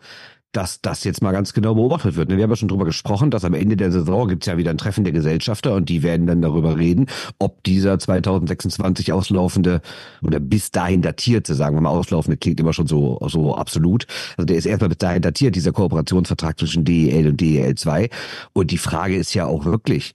[0.55, 2.29] dass das jetzt mal ganz genau beobachtet wird.
[2.29, 4.71] Wir haben ja schon drüber gesprochen, dass am Ende der Saison gibt es ja wieder
[4.71, 7.07] ein Treffen der Gesellschafter und die werden dann darüber reden,
[7.39, 9.81] ob dieser 2026 auslaufende
[10.21, 14.07] oder bis dahin datierte, sagen wir mal auslaufende, klingt immer schon so, so absolut.
[14.37, 18.09] Also der ist erstmal bis dahin datiert, dieser Kooperationsvertrag zwischen DEL und DEL 2.
[18.53, 20.13] Und die Frage ist ja auch wirklich,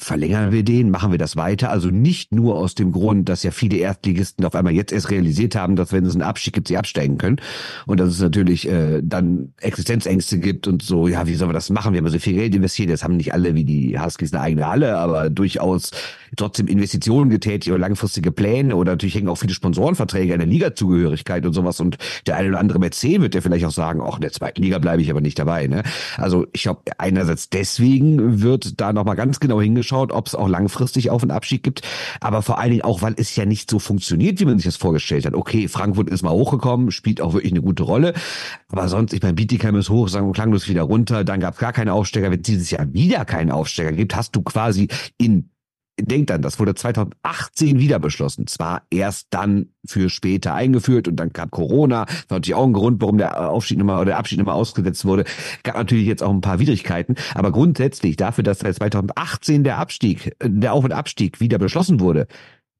[0.00, 1.70] verlängern wir den, machen wir das weiter.
[1.70, 5.56] Also nicht nur aus dem Grund, dass ja viele Erstligisten auf einmal jetzt erst realisiert
[5.56, 7.40] haben, dass wenn es einen Abstieg gibt, sie absteigen können.
[7.84, 11.68] Und dass es natürlich äh, dann Existenzängste gibt und so, ja, wie sollen wir das
[11.70, 11.92] machen?
[11.92, 14.68] Wir haben so viel Geld investiert, jetzt haben nicht alle wie die Huskies eine eigene
[14.68, 15.90] Halle, aber durchaus
[16.36, 21.44] trotzdem Investitionen getätigt oder langfristige Pläne oder natürlich hängen auch viele Sponsorenverträge an der Ligazugehörigkeit
[21.44, 21.80] und sowas.
[21.80, 24.62] Und der eine oder andere Mäzen wird ja vielleicht auch sagen, ach, in der zweiten
[24.62, 25.66] Liga bleibe ich aber nicht dabei.
[25.66, 25.82] Ne?
[26.16, 30.48] Also ich glaube, einerseits deswegen wird da nochmal ganz genau hingeschaut, geschaut, ob es auch
[30.48, 31.82] langfristig Auf- und Abstieg gibt.
[32.20, 34.76] Aber vor allen Dingen auch, weil es ja nicht so funktioniert, wie man sich das
[34.76, 35.34] vorgestellt hat.
[35.34, 38.12] Okay, Frankfurt ist mal hochgekommen, spielt auch wirklich eine gute Rolle.
[38.70, 41.72] Aber sonst, ich meine, Bietigheim ist hoch, sagen klanglos wieder runter, dann gab es gar
[41.72, 42.30] keine Aufsteiger.
[42.30, 45.50] Wenn es dieses Jahr wieder keinen Aufsteiger gibt, hast du quasi in
[46.00, 48.46] denkt dann, das wurde 2018 wieder beschlossen.
[48.46, 52.04] Zwar erst dann für später eingeführt und dann gab Corona.
[52.04, 55.04] Das war natürlich auch ein Grund, warum der Aufstieg nochmal oder der Abschied nochmal ausgesetzt
[55.04, 55.24] wurde.
[55.62, 57.16] Gab natürlich jetzt auch ein paar Widrigkeiten.
[57.34, 62.26] Aber grundsätzlich dafür, dass seit 2018 der Abstieg, der Auf- und Abstieg wieder beschlossen wurde,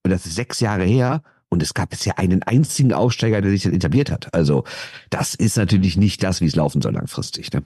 [0.04, 3.62] und das ist sechs Jahre her, und es gab bisher einen einzigen Aufsteiger, der sich
[3.62, 4.32] dann etabliert hat.
[4.34, 4.64] Also
[5.10, 7.52] das ist natürlich nicht das, wie es laufen soll langfristig.
[7.52, 7.62] Ne?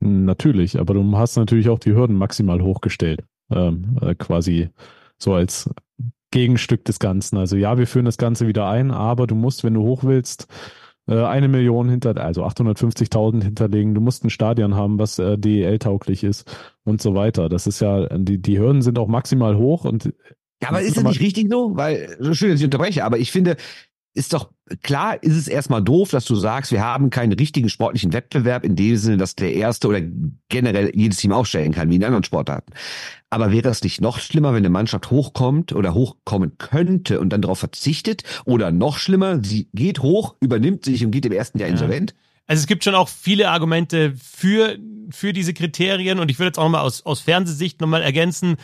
[0.00, 3.24] Natürlich, aber du hast natürlich auch die Hürden maximal hochgestellt
[3.54, 4.68] ähm, äh, quasi
[5.18, 5.70] so als
[6.30, 7.36] Gegenstück des Ganzen.
[7.36, 10.48] Also ja, wir führen das Ganze wieder ein, aber du musst, wenn du hoch willst,
[11.06, 13.94] äh, eine Million hinter, also 850.000 hinterlegen.
[13.94, 16.50] Du musst ein Stadion haben, was äh, DEL-tauglich ist
[16.84, 17.48] und so weiter.
[17.48, 20.12] Das ist ja, die, die Hürden sind auch maximal hoch und
[20.62, 21.76] ja, aber ist das nicht richtig so?
[21.76, 23.56] Weil, schön, dass ich unterbreche, aber ich finde,
[24.14, 24.50] ist doch
[24.82, 28.76] klar, ist es erstmal doof, dass du sagst, wir haben keinen richtigen sportlichen Wettbewerb in
[28.76, 30.00] dem Sinne, dass der erste oder
[30.48, 32.72] generell jedes Team aufstellen kann, wie in anderen Sportarten.
[33.30, 37.42] Aber wäre es nicht noch schlimmer, wenn eine Mannschaft hochkommt oder hochkommen könnte und dann
[37.42, 38.24] darauf verzichtet?
[38.44, 41.72] Oder noch schlimmer, sie geht hoch, übernimmt sich und geht im ersten Jahr ja.
[41.72, 42.14] insolvent?
[42.46, 44.76] Also es gibt schon auch viele Argumente für,
[45.10, 48.56] für diese Kriterien und ich würde jetzt auch nochmal aus, aus Fernsehsicht nochmal ergänzen,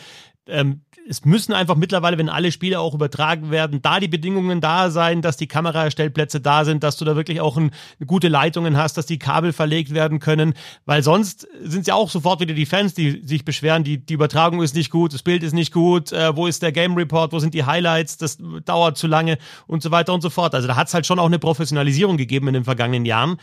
[0.47, 4.91] ähm, es müssen einfach mittlerweile, wenn alle Spiele auch übertragen werden, da die Bedingungen da
[4.91, 7.71] sein, dass die Kamerastellplätze da sind, dass du da wirklich auch ein,
[8.05, 10.53] gute Leitungen hast, dass die Kabel verlegt werden können,
[10.85, 14.61] weil sonst sind ja auch sofort wieder die Fans, die sich beschweren, die, die Übertragung
[14.61, 17.39] ist nicht gut, das Bild ist nicht gut, äh, wo ist der Game Report, wo
[17.39, 20.53] sind die Highlights, das dauert zu lange und so weiter und so fort.
[20.53, 23.37] Also da hat es halt schon auch eine Professionalisierung gegeben in den vergangenen Jahren.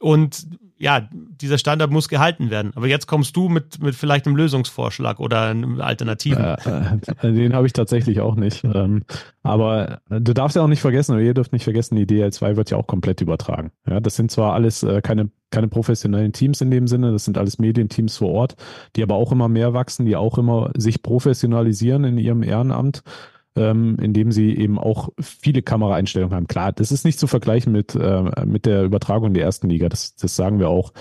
[0.00, 2.72] Und ja, dieser Standard muss gehalten werden.
[2.74, 6.44] Aber jetzt kommst du mit, mit vielleicht einem Lösungsvorschlag oder einem Alternativen.
[6.44, 8.64] Äh, äh, den habe ich tatsächlich auch nicht.
[8.64, 9.04] Ähm,
[9.42, 12.70] aber du darfst ja auch nicht vergessen, oder ihr dürft nicht vergessen, die DL2 wird
[12.70, 13.70] ja auch komplett übertragen.
[13.88, 17.38] Ja, das sind zwar alles äh, keine, keine professionellen Teams in dem Sinne, das sind
[17.38, 18.56] alles Medienteams vor Ort,
[18.96, 23.02] die aber auch immer mehr wachsen, die auch immer sich professionalisieren in ihrem Ehrenamt
[23.56, 26.46] ähm, indem sie eben auch viele Kameraeinstellungen haben.
[26.46, 30.16] Klar, das ist nicht zu vergleichen mit, äh, mit der Übertragung der ersten Liga, das,
[30.16, 30.92] das sagen wir auch.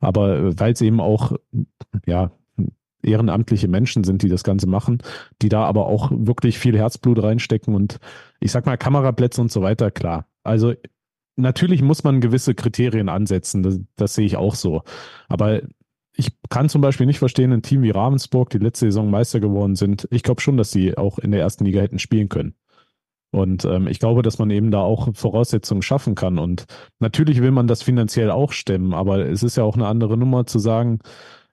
[0.00, 1.32] Aber äh, weil es eben auch,
[2.06, 2.32] ja,
[3.02, 4.98] ehrenamtliche Menschen sind, die das Ganze machen,
[5.40, 7.98] die da aber auch wirklich viel Herzblut reinstecken und
[8.40, 10.26] ich sag mal Kameraplätze und so weiter, klar.
[10.42, 10.74] Also
[11.36, 14.82] natürlich muss man gewisse Kriterien ansetzen, das, das sehe ich auch so.
[15.28, 15.62] Aber
[16.20, 19.74] ich kann zum Beispiel nicht verstehen, ein Team wie Ravensburg, die letzte Saison Meister geworden
[19.74, 22.54] sind, ich glaube schon, dass sie auch in der ersten Liga hätten spielen können.
[23.32, 26.38] Und ähm, ich glaube, dass man eben da auch Voraussetzungen schaffen kann.
[26.38, 26.64] Und
[26.98, 30.46] natürlich will man das finanziell auch stemmen, aber es ist ja auch eine andere Nummer
[30.46, 30.98] zu sagen,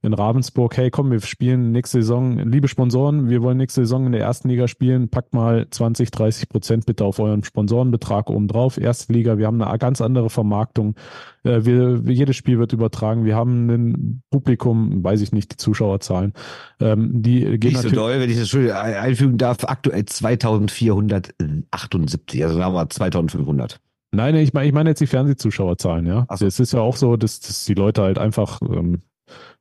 [0.03, 4.11] in Ravensburg, hey komm, wir spielen nächste Saison, liebe Sponsoren, wir wollen nächste Saison in
[4.11, 8.77] der ersten Liga spielen, packt mal 20, 30 Prozent bitte auf euren Sponsorenbetrag oben drauf.
[8.77, 10.95] Erste Liga, wir haben eine ganz andere Vermarktung.
[11.43, 13.25] Äh, wir, jedes Spiel wird übertragen.
[13.25, 16.33] Wir haben ein Publikum, weiß ich nicht, die Zuschauerzahlen.
[16.79, 22.73] Ähm, die gehen nicht so doll, wenn ich das einfügen darf, aktuell 2478, also sagen
[22.73, 23.79] wir mal 2500.
[24.11, 26.27] Nein, ich meine, ich meine jetzt die Fernsehzuschauerzahlen, ja.
[26.33, 26.45] So.
[26.45, 29.01] Es ist ja auch so, dass, dass die Leute halt einfach ähm,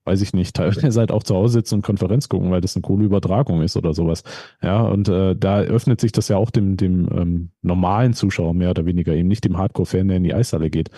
[0.07, 2.83] weiß ich nicht, teilweise halt auch zu Hause sitzen und Konferenz gucken, weil das eine
[2.83, 4.23] coole Übertragung ist oder sowas.
[4.63, 8.71] Ja, und äh, da öffnet sich das ja auch dem, dem ähm, normalen Zuschauer mehr
[8.71, 10.91] oder weniger, eben nicht dem Hardcore-Fan, der in die Eishalle geht.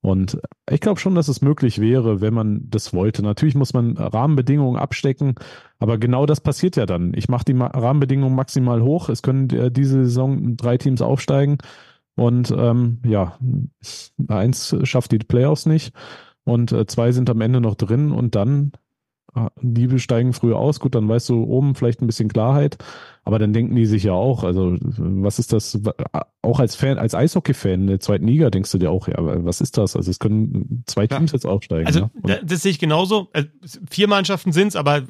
[0.00, 0.38] Und
[0.70, 3.22] ich glaube schon, dass es möglich wäre, wenn man das wollte.
[3.22, 5.34] Natürlich muss man Rahmenbedingungen abstecken,
[5.80, 7.12] aber genau das passiert ja dann.
[7.16, 9.08] Ich mache die Rahmenbedingungen maximal hoch.
[9.08, 11.58] Es können äh, diese Saison drei Teams aufsteigen
[12.14, 13.38] und ähm, ja,
[14.28, 15.92] eins schafft die Playoffs nicht
[16.48, 18.72] und äh, zwei sind am Ende noch drin und dann
[19.34, 22.78] Ah, die steigen früh aus, gut, dann weißt du oben vielleicht ein bisschen Klarheit,
[23.28, 25.78] aber dann denken die sich ja auch, also was ist das,
[26.40, 29.76] auch als Fan, als Eishockey-Fan der zweiten Liga denkst du dir auch, ja, was ist
[29.76, 29.96] das?
[29.96, 31.36] Also es können zwei Teams ja.
[31.36, 31.86] jetzt aufsteigen.
[31.86, 32.38] Also ja?
[32.42, 33.28] das sehe ich genauso.
[33.34, 33.44] Äh,
[33.90, 35.02] vier Mannschaften sind es, aber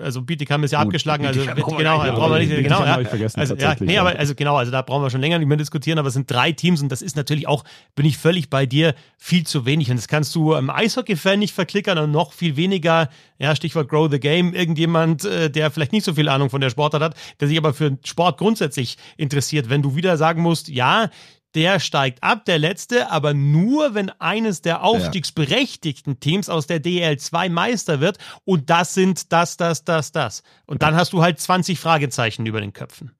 [0.00, 3.00] also Bietigheim ist ja gut, abgeschlagen, also genau, ja, brauchen wir nicht, genau, ja.
[3.34, 5.98] Also, ja, nee, aber also genau, also da brauchen wir schon länger nicht mehr diskutieren,
[5.98, 7.64] aber es sind drei Teams und das ist natürlich auch,
[7.96, 11.52] bin ich völlig bei dir, viel zu wenig und das kannst du im Eishockey-Fan nicht
[11.52, 13.08] verklickern und noch viel weniger,
[13.38, 16.70] ja, Stichwort Grow the Game, irgendjemand, äh, der vielleicht nicht so viel Ahnung von der
[16.70, 21.10] Sportart hat, der sich aber für Sport grundsätzlich interessiert, wenn du wieder sagen musst, ja,
[21.54, 27.48] der steigt ab, der letzte, aber nur, wenn eines der aufstiegsberechtigten Teams aus der DL2
[27.48, 30.42] Meister wird und das sind das, das, das, das.
[30.66, 33.12] Und dann hast du halt 20 Fragezeichen über den Köpfen.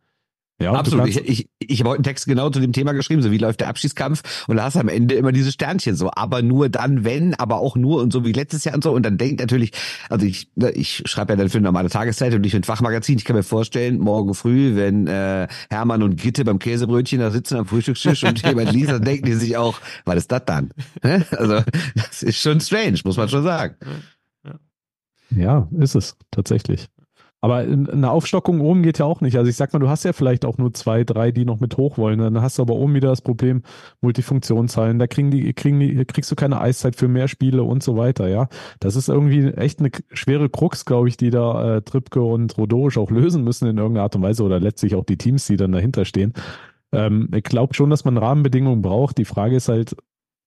[0.59, 1.09] Ja, absolut.
[1.09, 3.61] Ich, ich, ich habe heute einen Text genau zu dem Thema geschrieben, so wie läuft
[3.61, 7.05] der Abschießkampf und da hast du am Ende immer diese Sternchen so, aber nur dann,
[7.05, 9.73] wenn, aber auch nur und so wie letztes Jahr und so und dann denkt natürlich,
[10.09, 12.65] also ich, ne, ich schreibe ja dann für eine normale Tageszeit und nicht für ein
[12.65, 17.31] Fachmagazin, ich kann mir vorstellen, morgen früh, wenn äh, Hermann und Gitte beim Käsebrötchen da
[17.31, 20.71] sitzen am Frühstückstisch und jemand liest, dann denken die sich auch, was ist das dann?
[21.03, 21.61] Also
[21.95, 23.77] das ist schon strange, muss man schon sagen.
[25.31, 26.89] Ja, ist es tatsächlich.
[27.47, 29.39] Aber eine Aufstockung oben geht ja auch nicht.
[29.39, 31.77] Also ich sag mal, du hast ja vielleicht auch nur zwei, drei, die noch mit
[31.77, 32.19] hoch wollen.
[32.19, 33.63] Dann hast du aber oben wieder das Problem
[34.01, 34.99] Multifunktionszahlen.
[34.99, 38.27] Da kriegen die, kriegen die, kriegst du keine Eiszeit für mehr Spiele und so weiter.
[38.27, 38.49] Ja,
[38.81, 42.99] das ist irgendwie echt eine schwere Krux, glaube ich, die da äh, Tripke und Rodorisch
[42.99, 45.71] auch lösen müssen in irgendeiner Art und Weise oder letztlich auch die Teams, die dann
[45.71, 46.33] dahinter stehen.
[46.91, 49.19] Ähm, ich glaube schon, dass man Rahmenbedingungen braucht.
[49.19, 49.95] Die Frage ist halt,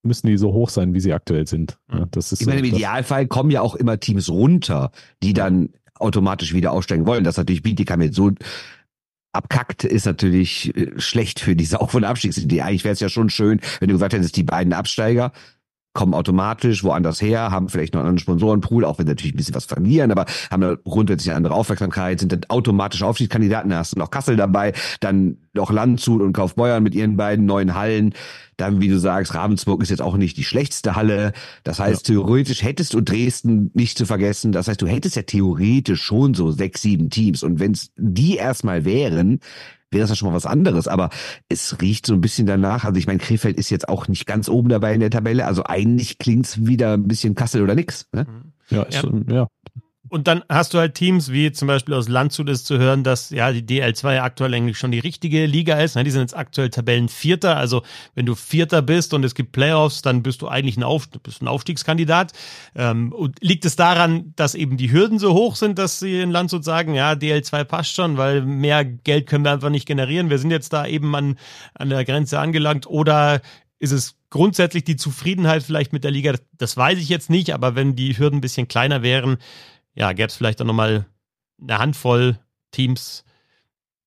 [0.03, 1.77] müssen die so hoch sein, wie sie aktuell sind.
[1.91, 4.91] Ja, das ist ich meine, im Idealfall kommen ja auch immer Teams runter,
[5.21, 5.69] die dann
[5.99, 7.23] automatisch wieder aufsteigen wollen.
[7.23, 8.31] Das natürlich Bietigheim jetzt so
[9.31, 12.61] abkackt, ist natürlich äh, schlecht für diese Auf- und Abstiegsidee.
[12.61, 15.31] Eigentlich wäre es ja schon schön, wenn du gesagt hättest, die beiden Absteiger
[15.93, 19.37] kommen automatisch woanders her, haben vielleicht noch einen anderen Sponsorenpool, auch wenn sie natürlich ein
[19.37, 23.79] bisschen was verlieren, aber haben da grundsätzlich eine andere Aufmerksamkeit, sind dann automatisch Aufstiegskandidaten, da
[23.79, 28.13] hast du noch Kassel dabei, dann noch Landshut und Kaufbeuern mit ihren beiden neuen Hallen.
[28.59, 31.31] Dann, wie du sagst, Ravensburg ist jetzt auch nicht die schlechteste Halle.
[31.63, 32.15] Das heißt, ja.
[32.15, 34.51] theoretisch hättest du Dresden nicht zu vergessen.
[34.51, 37.41] Das heißt, du hättest ja theoretisch schon so sechs, sieben Teams.
[37.41, 39.39] Und wenn es die erstmal wären,
[39.91, 40.89] wäre das ja schon mal was anderes.
[40.89, 41.09] Aber
[41.47, 42.83] es riecht so ein bisschen danach.
[42.83, 45.45] Also ich meine, Krefeld ist jetzt auch nicht ganz oben dabei in der Tabelle.
[45.45, 48.07] Also eigentlich klingt's wieder ein bisschen Kassel oder nix.
[48.11, 48.27] Ne?
[48.69, 49.09] Ja, ist, ja.
[49.33, 49.47] ja.
[50.09, 53.29] Und dann hast du halt Teams, wie zum Beispiel aus Landshut ist zu hören, dass
[53.29, 55.95] ja die DL2 aktuell eigentlich schon die richtige Liga ist.
[55.95, 57.55] Die sind jetzt aktuell Tabellenvierter.
[57.55, 57.83] Also
[58.15, 61.41] wenn du Vierter bist und es gibt Playoffs, dann bist du eigentlich ein, Auf, bist
[61.41, 62.33] ein Aufstiegskandidat.
[62.75, 66.31] Ähm, und liegt es daran, dass eben die Hürden so hoch sind, dass sie in
[66.31, 70.29] Landshut sagen, ja, DL2 passt schon, weil mehr Geld können wir einfach nicht generieren.
[70.29, 71.37] Wir sind jetzt da eben an,
[71.75, 72.87] an der Grenze angelangt.
[72.87, 73.41] Oder
[73.79, 76.33] ist es grundsätzlich die Zufriedenheit vielleicht mit der Liga?
[76.57, 79.37] Das weiß ich jetzt nicht, aber wenn die Hürden ein bisschen kleiner wären,
[79.99, 81.05] ja, gäbe es vielleicht auch nochmal
[81.61, 82.39] eine Handvoll
[82.71, 83.25] Teams,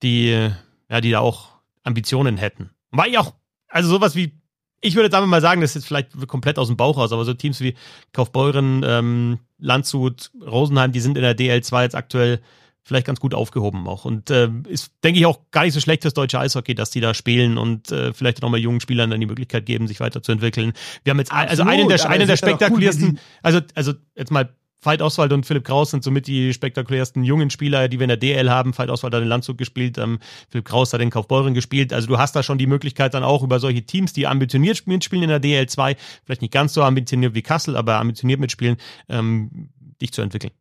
[0.03, 0.51] die,
[0.89, 1.51] ja, die da auch
[1.83, 2.71] Ambitionen hätten.
[2.91, 3.35] War ich auch,
[3.69, 4.41] also sowas wie,
[4.81, 7.13] ich würde jetzt einfach mal sagen, das ist jetzt vielleicht komplett aus dem Bauch raus,
[7.13, 7.75] aber so Teams wie
[8.13, 12.41] Kaufbeuren, ähm, Landshut, Rosenheim, die sind in der DL2 jetzt aktuell
[12.85, 14.05] vielleicht ganz gut aufgehoben auch.
[14.05, 17.01] Und äh, ist, denke ich, auch gar nicht so schlecht fürs deutsche Eishockey, dass die
[17.01, 20.73] da spielen und äh, vielleicht nochmal jungen Spielern dann die Möglichkeit geben, sich weiterzuentwickeln.
[21.05, 24.53] Wir haben jetzt Absolut, also einen der, einen der spektakulärsten, cool, also, also jetzt mal
[24.83, 28.17] Veit Oswald und Philipp Kraus sind somit die spektakulärsten jungen Spieler, die wir in der
[28.17, 28.77] DL haben.
[28.77, 30.19] Veit Oswald hat den Landshut gespielt, ähm,
[30.49, 31.93] Philipp Kraus hat den Kaufbeuren gespielt.
[31.93, 35.23] Also du hast da schon die Möglichkeit dann auch über solche Teams, die ambitioniert mitspielen
[35.23, 38.77] in der DL2, vielleicht nicht ganz so ambitioniert wie Kassel, aber ambitioniert mitspielen,
[39.09, 39.71] ähm,
[40.01, 40.53] dich zu entwickeln.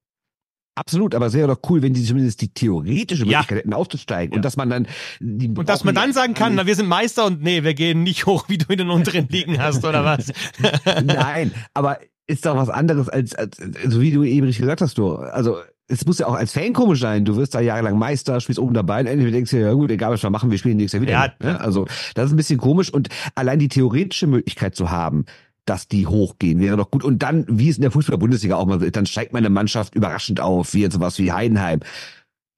[0.75, 3.57] Absolut, aber es wäre doch cool, wenn die zumindest die theoretische Möglichkeit ja.
[3.57, 4.37] hätten aufzusteigen ja.
[4.37, 4.87] und dass man dann
[5.19, 8.03] die und dass man dann sagen kann, na, wir sind Meister und nee, wir gehen
[8.03, 10.31] nicht hoch, wie du in den unteren Ligen hast oder was?
[11.03, 11.99] Nein, aber
[12.31, 13.57] ist doch was anderes als, als
[13.87, 15.15] so wie du eben richtig gesagt hast, du.
[15.15, 15.57] Also
[15.87, 17.25] es muss ja auch als Fan komisch sein.
[17.25, 20.11] Du wirst da jahrelang Meister, spielst oben dabei und endlich denkst du, ja gut, egal
[20.11, 21.51] was wir machen, wir spielen nächstes Jahr wieder.
[21.51, 21.57] Ja?
[21.57, 25.25] Also das ist ein bisschen komisch und allein die theoretische Möglichkeit zu haben,
[25.65, 27.03] dass die hochgehen, wäre doch gut.
[27.03, 30.39] Und dann, wie es in der Fußball-Bundesliga auch mal wird, dann steigt meine Mannschaft überraschend
[30.39, 31.81] auf, wie jetzt sowas wie Heidenheim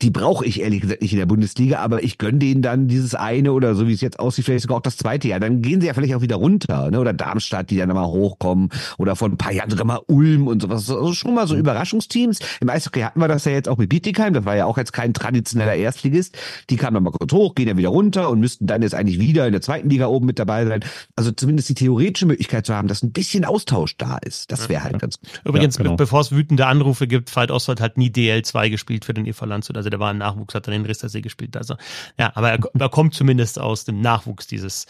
[0.02, 3.16] die brauche ich ehrlich gesagt nicht in der Bundesliga, aber ich gönne denen dann dieses
[3.16, 5.40] eine oder so wie es jetzt aussieht, vielleicht sogar auch das zweite Jahr.
[5.40, 7.00] Dann gehen sie ja vielleicht auch wieder runter, ne?
[7.00, 10.62] Oder Darmstadt, die dann mal hochkommen oder von ein paar Jahren sogar mal Ulm und
[10.62, 10.90] sowas.
[10.90, 12.40] Also schon mal so Überraschungsteams.
[12.60, 14.92] Im Eishockey hatten wir das ja jetzt auch mit Bietigheim, das war ja auch jetzt
[14.92, 16.38] kein traditioneller Erstligist.
[16.70, 19.20] Die kamen dann mal kurz hoch, gehen ja wieder runter und müssten dann jetzt eigentlich
[19.20, 20.84] wieder in der zweiten Liga oben mit dabei sein.
[21.16, 24.52] Also zumindest die theoretische Möglichkeit zu haben, dass ein bisschen Austausch da ist.
[24.52, 25.30] Das wäre halt ganz gut.
[25.46, 25.96] Übrigens, ja, genau.
[25.96, 29.78] bevor es wütende Anrufe gibt, Veit Oswald hat nie DL2 gespielt für den EV Landshut.
[29.84, 31.58] Also der war ein Nachwuchs, hat dann den Ristersee gespielt.
[31.58, 31.76] Also
[32.18, 34.86] ja, aber er, er kommt zumindest aus dem Nachwuchs dieses,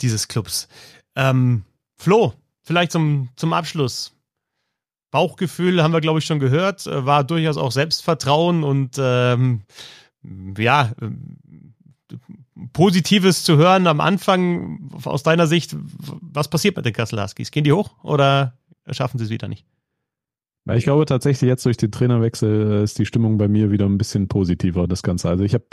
[0.00, 0.68] dieses Clubs.
[1.16, 1.64] Ähm,
[1.96, 4.14] Flo, vielleicht zum, zum Abschluss.
[5.10, 9.62] Bauchgefühl haben wir, glaube ich, schon gehört, äh, war durchaus auch Selbstvertrauen und ähm,
[10.56, 10.92] ja,
[12.72, 15.74] Positives zu hören am Anfang aus deiner Sicht.
[15.78, 17.50] Was passiert mit den Kassel Huskies?
[17.50, 18.54] Gehen die hoch oder
[18.90, 19.64] schaffen sie es wieder nicht?
[20.74, 23.98] Ich glaube tatsächlich jetzt durch den Trainerwechsel äh, ist die Stimmung bei mir wieder ein
[23.98, 25.28] bisschen positiver, das Ganze.
[25.28, 25.64] Also ich habe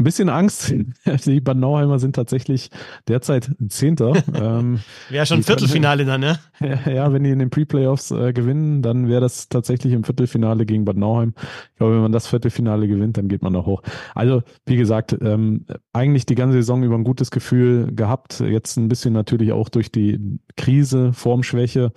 [0.00, 0.74] ein bisschen Angst.
[1.26, 2.70] Die Bad Nauheimer sind tatsächlich
[3.06, 4.14] derzeit Zehnter.
[4.34, 6.38] ähm, wäre schon Viertelfinale dann, ne?
[6.60, 10.66] Ja, ja, wenn die in den Pre-Playoffs äh, gewinnen, dann wäre das tatsächlich im Viertelfinale
[10.66, 11.34] gegen Bad Nauheim.
[11.72, 13.82] Ich glaube, wenn man das Viertelfinale gewinnt, dann geht man da hoch.
[14.14, 18.40] Also, wie gesagt, ähm, eigentlich die ganze Saison über ein gutes Gefühl gehabt.
[18.40, 21.92] Jetzt ein bisschen natürlich auch durch die Krise, Formschwäche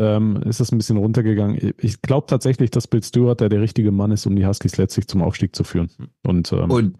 [0.00, 1.74] ähm, ist es ein bisschen runtergegangen.
[1.78, 5.06] Ich glaube tatsächlich, dass Bill Stewart der, der richtige Mann ist, um die Huskies letztlich
[5.06, 5.90] zum Aufstieg zu führen.
[6.22, 6.96] Und, ähm, und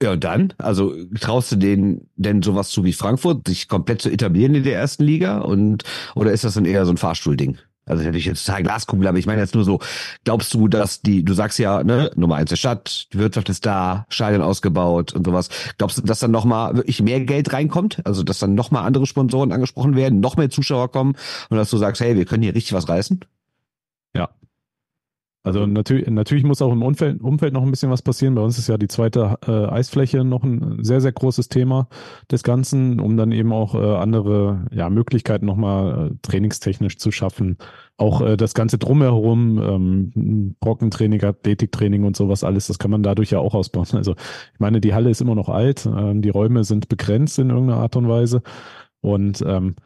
[0.00, 0.54] ja, und dann?
[0.58, 4.74] Also traust du denen denn sowas zu wie Frankfurt, sich komplett zu etablieren in der
[4.74, 5.38] ersten Liga?
[5.38, 5.82] Und
[6.14, 7.58] oder ist das dann eher so ein Fahrstuhlding?
[7.88, 9.80] Also natürlich jetzt total Glaskugel, aber ich meine jetzt nur so,
[10.24, 13.66] glaubst du, dass die, du sagst ja, ne, Nummer eins der Stadt, die Wirtschaft ist
[13.66, 15.48] da, Stadion ausgebaut und sowas.
[15.78, 18.00] Glaubst du, dass dann nochmal wirklich mehr Geld reinkommt?
[18.04, 21.16] Also, dass dann nochmal andere Sponsoren angesprochen werden, noch mehr Zuschauer kommen
[21.50, 23.20] und dass du sagst, hey, wir können hier richtig was reißen?
[24.14, 24.30] Ja,
[25.48, 28.34] also natürlich, natürlich muss auch im Umfeld, Umfeld noch ein bisschen was passieren.
[28.34, 31.88] Bei uns ist ja die zweite äh, Eisfläche noch ein sehr, sehr großes Thema
[32.30, 37.56] des Ganzen, um dann eben auch äh, andere ja, Möglichkeiten nochmal äh, trainingstechnisch zu schaffen.
[37.96, 43.30] Auch äh, das Ganze drumherum, ähm, Brockentraining, Athletiktraining und sowas alles, das kann man dadurch
[43.30, 43.86] ja auch ausbauen.
[43.94, 44.12] Also
[44.52, 47.80] ich meine, die Halle ist immer noch alt, ähm, die Räume sind begrenzt in irgendeiner
[47.80, 48.42] Art und Weise.
[49.00, 49.76] Und ähm,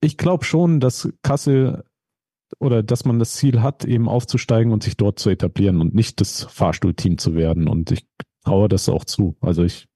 [0.00, 1.82] ich glaube schon, dass Kassel
[2.58, 6.20] oder dass man das Ziel hat, eben aufzusteigen und sich dort zu etablieren und nicht
[6.20, 7.68] das Fahrstuhlteam zu werden.
[7.68, 8.06] Und ich
[8.44, 9.36] traue das auch zu.
[9.40, 9.88] Also ich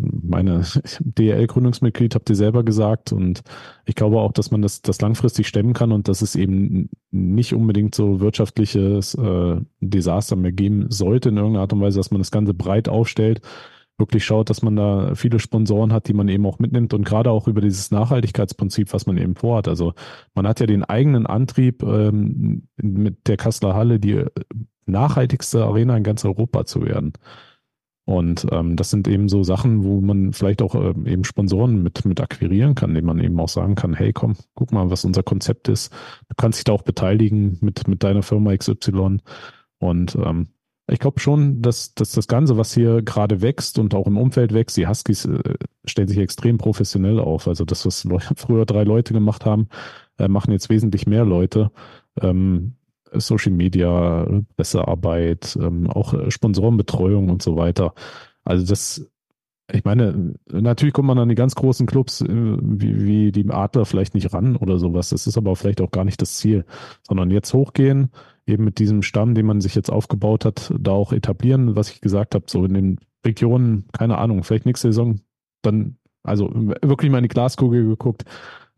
[0.00, 0.64] meine
[1.00, 3.42] DL-Gründungsmitglied habt ihr selber gesagt und
[3.84, 7.52] ich glaube auch, dass man das, das langfristig stemmen kann und dass es eben nicht
[7.52, 12.20] unbedingt so wirtschaftliches äh, Desaster mehr geben sollte in irgendeiner Art und Weise, dass man
[12.20, 13.40] das Ganze breit aufstellt,
[13.98, 17.30] wirklich schaut, dass man da viele Sponsoren hat, die man eben auch mitnimmt und gerade
[17.30, 19.68] auch über dieses Nachhaltigkeitsprinzip, was man eben vorhat.
[19.68, 19.92] Also
[20.34, 24.30] man hat ja den eigenen Antrieb, ähm, mit der Kasseler Halle die äh,
[24.86, 27.12] nachhaltigste Arena in ganz Europa zu werden.
[28.08, 32.06] Und ähm, das sind eben so Sachen, wo man vielleicht auch ähm, eben Sponsoren mit,
[32.06, 35.22] mit akquirieren kann, indem man eben auch sagen kann, hey komm, guck mal, was unser
[35.22, 35.92] Konzept ist.
[36.28, 39.18] Du kannst dich da auch beteiligen mit, mit deiner Firma XY.
[39.78, 40.48] Und ähm,
[40.90, 44.54] ich glaube schon, dass, dass das Ganze, was hier gerade wächst und auch im Umfeld
[44.54, 47.46] wächst, die Huskies äh, stellen sich extrem professionell auf.
[47.46, 49.68] Also das, was früher drei Leute gemacht haben,
[50.18, 51.70] äh, machen jetzt wesentlich mehr Leute.
[52.20, 52.74] Ähm,
[53.12, 54.26] Social Media,
[54.56, 57.94] Pressearbeit, ähm, auch äh, Sponsorenbetreuung und so weiter.
[58.44, 59.10] Also das,
[59.70, 63.84] ich meine, natürlich kommt man an die ganz großen Clubs äh, wie, wie die Adler
[63.84, 65.10] vielleicht nicht ran oder sowas.
[65.10, 66.64] Das ist aber vielleicht auch gar nicht das Ziel,
[67.06, 68.10] sondern jetzt hochgehen,
[68.46, 72.00] eben mit diesem Stamm, den man sich jetzt aufgebaut hat, da auch etablieren, was ich
[72.00, 75.20] gesagt habe, so in den Regionen, keine Ahnung, vielleicht nächste Saison
[75.60, 78.24] dann, also wirklich mal in die Glaskugel geguckt,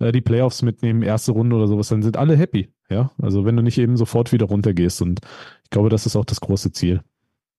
[0.01, 3.57] äh, die Playoffs mitnehmen, erste Runde oder sowas, dann sind alle happy, ja, also wenn
[3.57, 5.20] du nicht eben sofort wieder runtergehst und
[5.62, 7.03] ich glaube, das ist auch das große Ziel.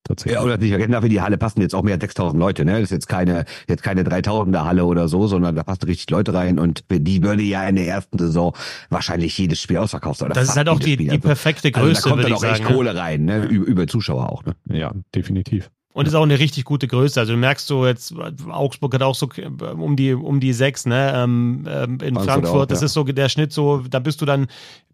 [0.04, 0.34] Tatsächlich.
[0.34, 2.66] Ja, oder nicht vergessen darf, in die Halle passen jetzt auch mehr als 6000 Leute,
[2.66, 2.74] ne?
[2.74, 6.34] Das ist jetzt keine, jetzt keine 3000er Halle oder so, sondern da passen richtig Leute
[6.34, 8.56] rein und die würde ja in der ersten Saison
[8.90, 10.32] wahrscheinlich jedes Spiel ausverkauft sein.
[10.34, 12.76] Das ist halt auch die, die perfekte Größe, also da kommt dann auch echt ne?
[12.76, 13.46] Kohle rein, ne?
[13.46, 14.56] Über, über Zuschauer auch, ne?
[14.70, 15.70] Ja, definitiv.
[15.94, 17.20] Und ist auch eine richtig gute Größe.
[17.20, 18.14] Also du merkst so jetzt,
[18.50, 19.28] Augsburg hat auch so
[19.76, 21.14] um die, um die sechs, ne?
[21.14, 22.86] Ähm, ähm in Frankfurt, Frankfurt auch, das ja.
[22.86, 24.48] ist so der Schnitt so, da bist du dann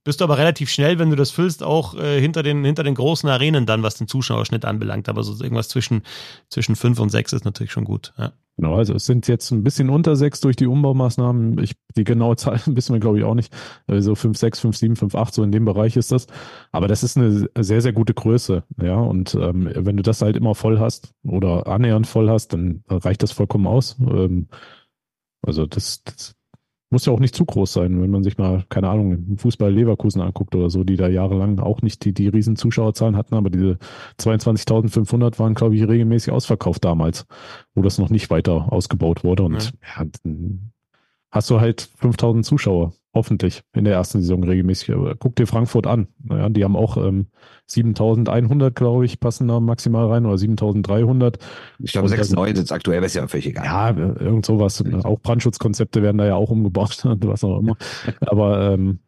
[0.07, 2.95] bist du aber relativ schnell, wenn du das füllst, auch äh, hinter, den, hinter den
[2.95, 5.09] großen Arenen dann, was den Zuschauerschnitt anbelangt.
[5.09, 6.03] Aber so irgendwas zwischen,
[6.49, 8.13] zwischen fünf und sechs ist natürlich schon gut.
[8.17, 8.31] Ja.
[8.55, 11.61] Genau, also es sind jetzt ein bisschen unter sechs durch die Umbaumaßnahmen.
[11.61, 13.53] Ich, die genaue Zahl wissen wir, glaube ich, auch nicht.
[13.85, 16.27] Also fünf, sechs, fünf, sieben, fünf, acht, so in dem Bereich ist das.
[16.71, 18.63] Aber das ist eine sehr, sehr gute Größe.
[18.81, 22.85] Ja, und ähm, wenn du das halt immer voll hast oder annähernd voll hast, dann
[22.87, 23.97] reicht das vollkommen aus.
[23.99, 24.47] Ähm,
[25.41, 26.36] also das, das
[26.89, 30.21] muss ja auch nicht zu groß sein, wenn man sich mal, keine Ahnung, Fußball Leverkusen
[30.21, 33.77] anguckt oder so, die da jahrelang auch nicht die, die riesen Zuschauerzahlen hatten, aber diese
[34.19, 37.25] 22.500 waren, glaube ich, regelmäßig ausverkauft damals,
[37.75, 39.43] wo das noch nicht weiter ausgebaut wurde.
[39.43, 40.07] Und ja, ja
[41.29, 44.93] hast du halt 5000 Zuschauer Hoffentlich in der ersten Saison regelmäßig.
[45.19, 46.07] Guck dir Frankfurt an.
[46.23, 47.27] Naja, die haben auch ähm,
[47.65, 51.37] 7100, glaube ich, passen da maximal rein oder 7300.
[51.79, 53.65] Ich glaube, 6, 9 sind aktuell, ist ja völlig egal.
[53.65, 54.83] Ja, irgend sowas.
[55.03, 57.77] Auch Brandschutzkonzepte werden da ja auch umgebaut, was auch immer.
[58.21, 58.99] Aber ähm,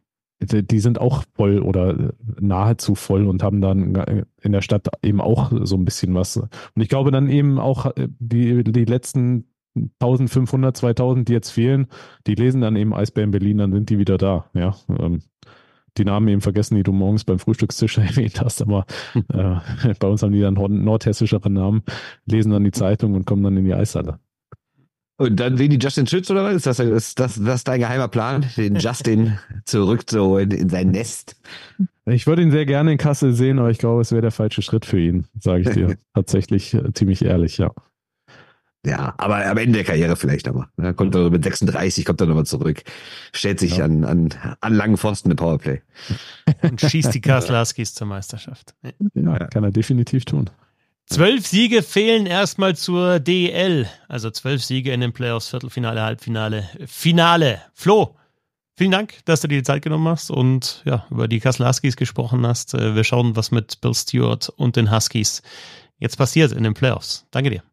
[0.42, 5.52] die sind auch voll oder nahezu voll und haben dann in der Stadt eben auch
[5.64, 6.38] so ein bisschen was.
[6.38, 11.88] Und ich glaube dann eben auch äh, die, die letzten 1500, 2000, die jetzt fehlen,
[12.28, 14.50] die lesen dann eben Eisbären Berlin, dann sind die wieder da.
[14.54, 15.22] Ja, ähm,
[15.98, 19.56] die Namen eben vergessen, die du morgens beim Frühstückstisch erwähnt hast, aber äh,
[20.00, 21.84] bei uns haben die dann nordhessischere Namen,
[22.26, 24.20] lesen dann die Zeitung und kommen dann in die Eishalle.
[25.18, 26.56] Und dann sehen die Justin Schütz oder was?
[26.56, 31.36] Ist das, ist das, das dein geheimer Plan, den Justin zurückzuholen in sein Nest?
[32.06, 34.62] Ich würde ihn sehr gerne in Kassel sehen, aber ich glaube, es wäre der falsche
[34.62, 35.98] Schritt für ihn, sage ich dir.
[36.14, 37.72] Tatsächlich äh, ziemlich ehrlich, ja.
[38.86, 40.70] Ja, aber am Ende der Karriere vielleicht aber.
[40.78, 40.94] Ne?
[40.94, 42.82] Kommt er mit 36, kommt er nochmal zurück.
[43.34, 43.86] Stellt sich ja.
[43.86, 44.30] an, an,
[44.62, 45.82] an langen Pfosten eine Powerplay.
[46.62, 48.76] Und schießt die Kaslaskis zur Meisterschaft.
[48.82, 48.92] Ja,
[49.38, 50.50] ja, kann er definitiv tun.
[51.08, 53.90] Zwölf Siege fehlen erstmal zur DEL.
[54.08, 57.62] Also zwölf Siege in den Playoffs, Viertelfinale, Halbfinale, Finale.
[57.74, 58.16] Flo,
[58.78, 61.98] vielen Dank, dass du dir die Zeit genommen hast und ja, über die Kassel Huskies
[61.98, 62.76] gesprochen hast.
[62.76, 65.42] Äh, wir schauen, was mit Bill Stewart und den Huskies
[65.98, 67.26] jetzt passiert in den Playoffs.
[67.32, 67.64] Danke dir.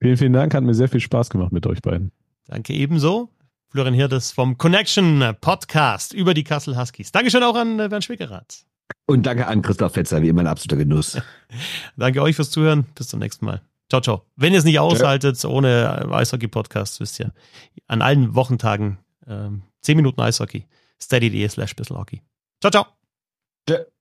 [0.00, 0.54] Vielen, vielen Dank.
[0.54, 2.12] Hat mir sehr viel Spaß gemacht mit euch beiden.
[2.46, 3.30] Danke ebenso.
[3.70, 7.12] Florian Hirdes vom Connection Podcast über die Kassel Huskies.
[7.12, 8.64] Dankeschön auch an äh, Bernd Schwickerath.
[9.06, 11.20] Und danke an Christoph Fetzer, wie immer ein absoluter Genuss.
[11.96, 12.84] danke euch fürs Zuhören.
[12.94, 13.62] Bis zum nächsten Mal.
[13.88, 14.22] Ciao, ciao.
[14.36, 17.32] Wenn ihr es nicht aushaltet ohne Eishockey-Podcast, wisst ihr,
[17.86, 20.66] an allen Wochentagen ähm, 10 Minuten Eishockey.
[21.00, 22.86] Steady.de slash Ciao, ciao.
[23.68, 23.95] Ciao.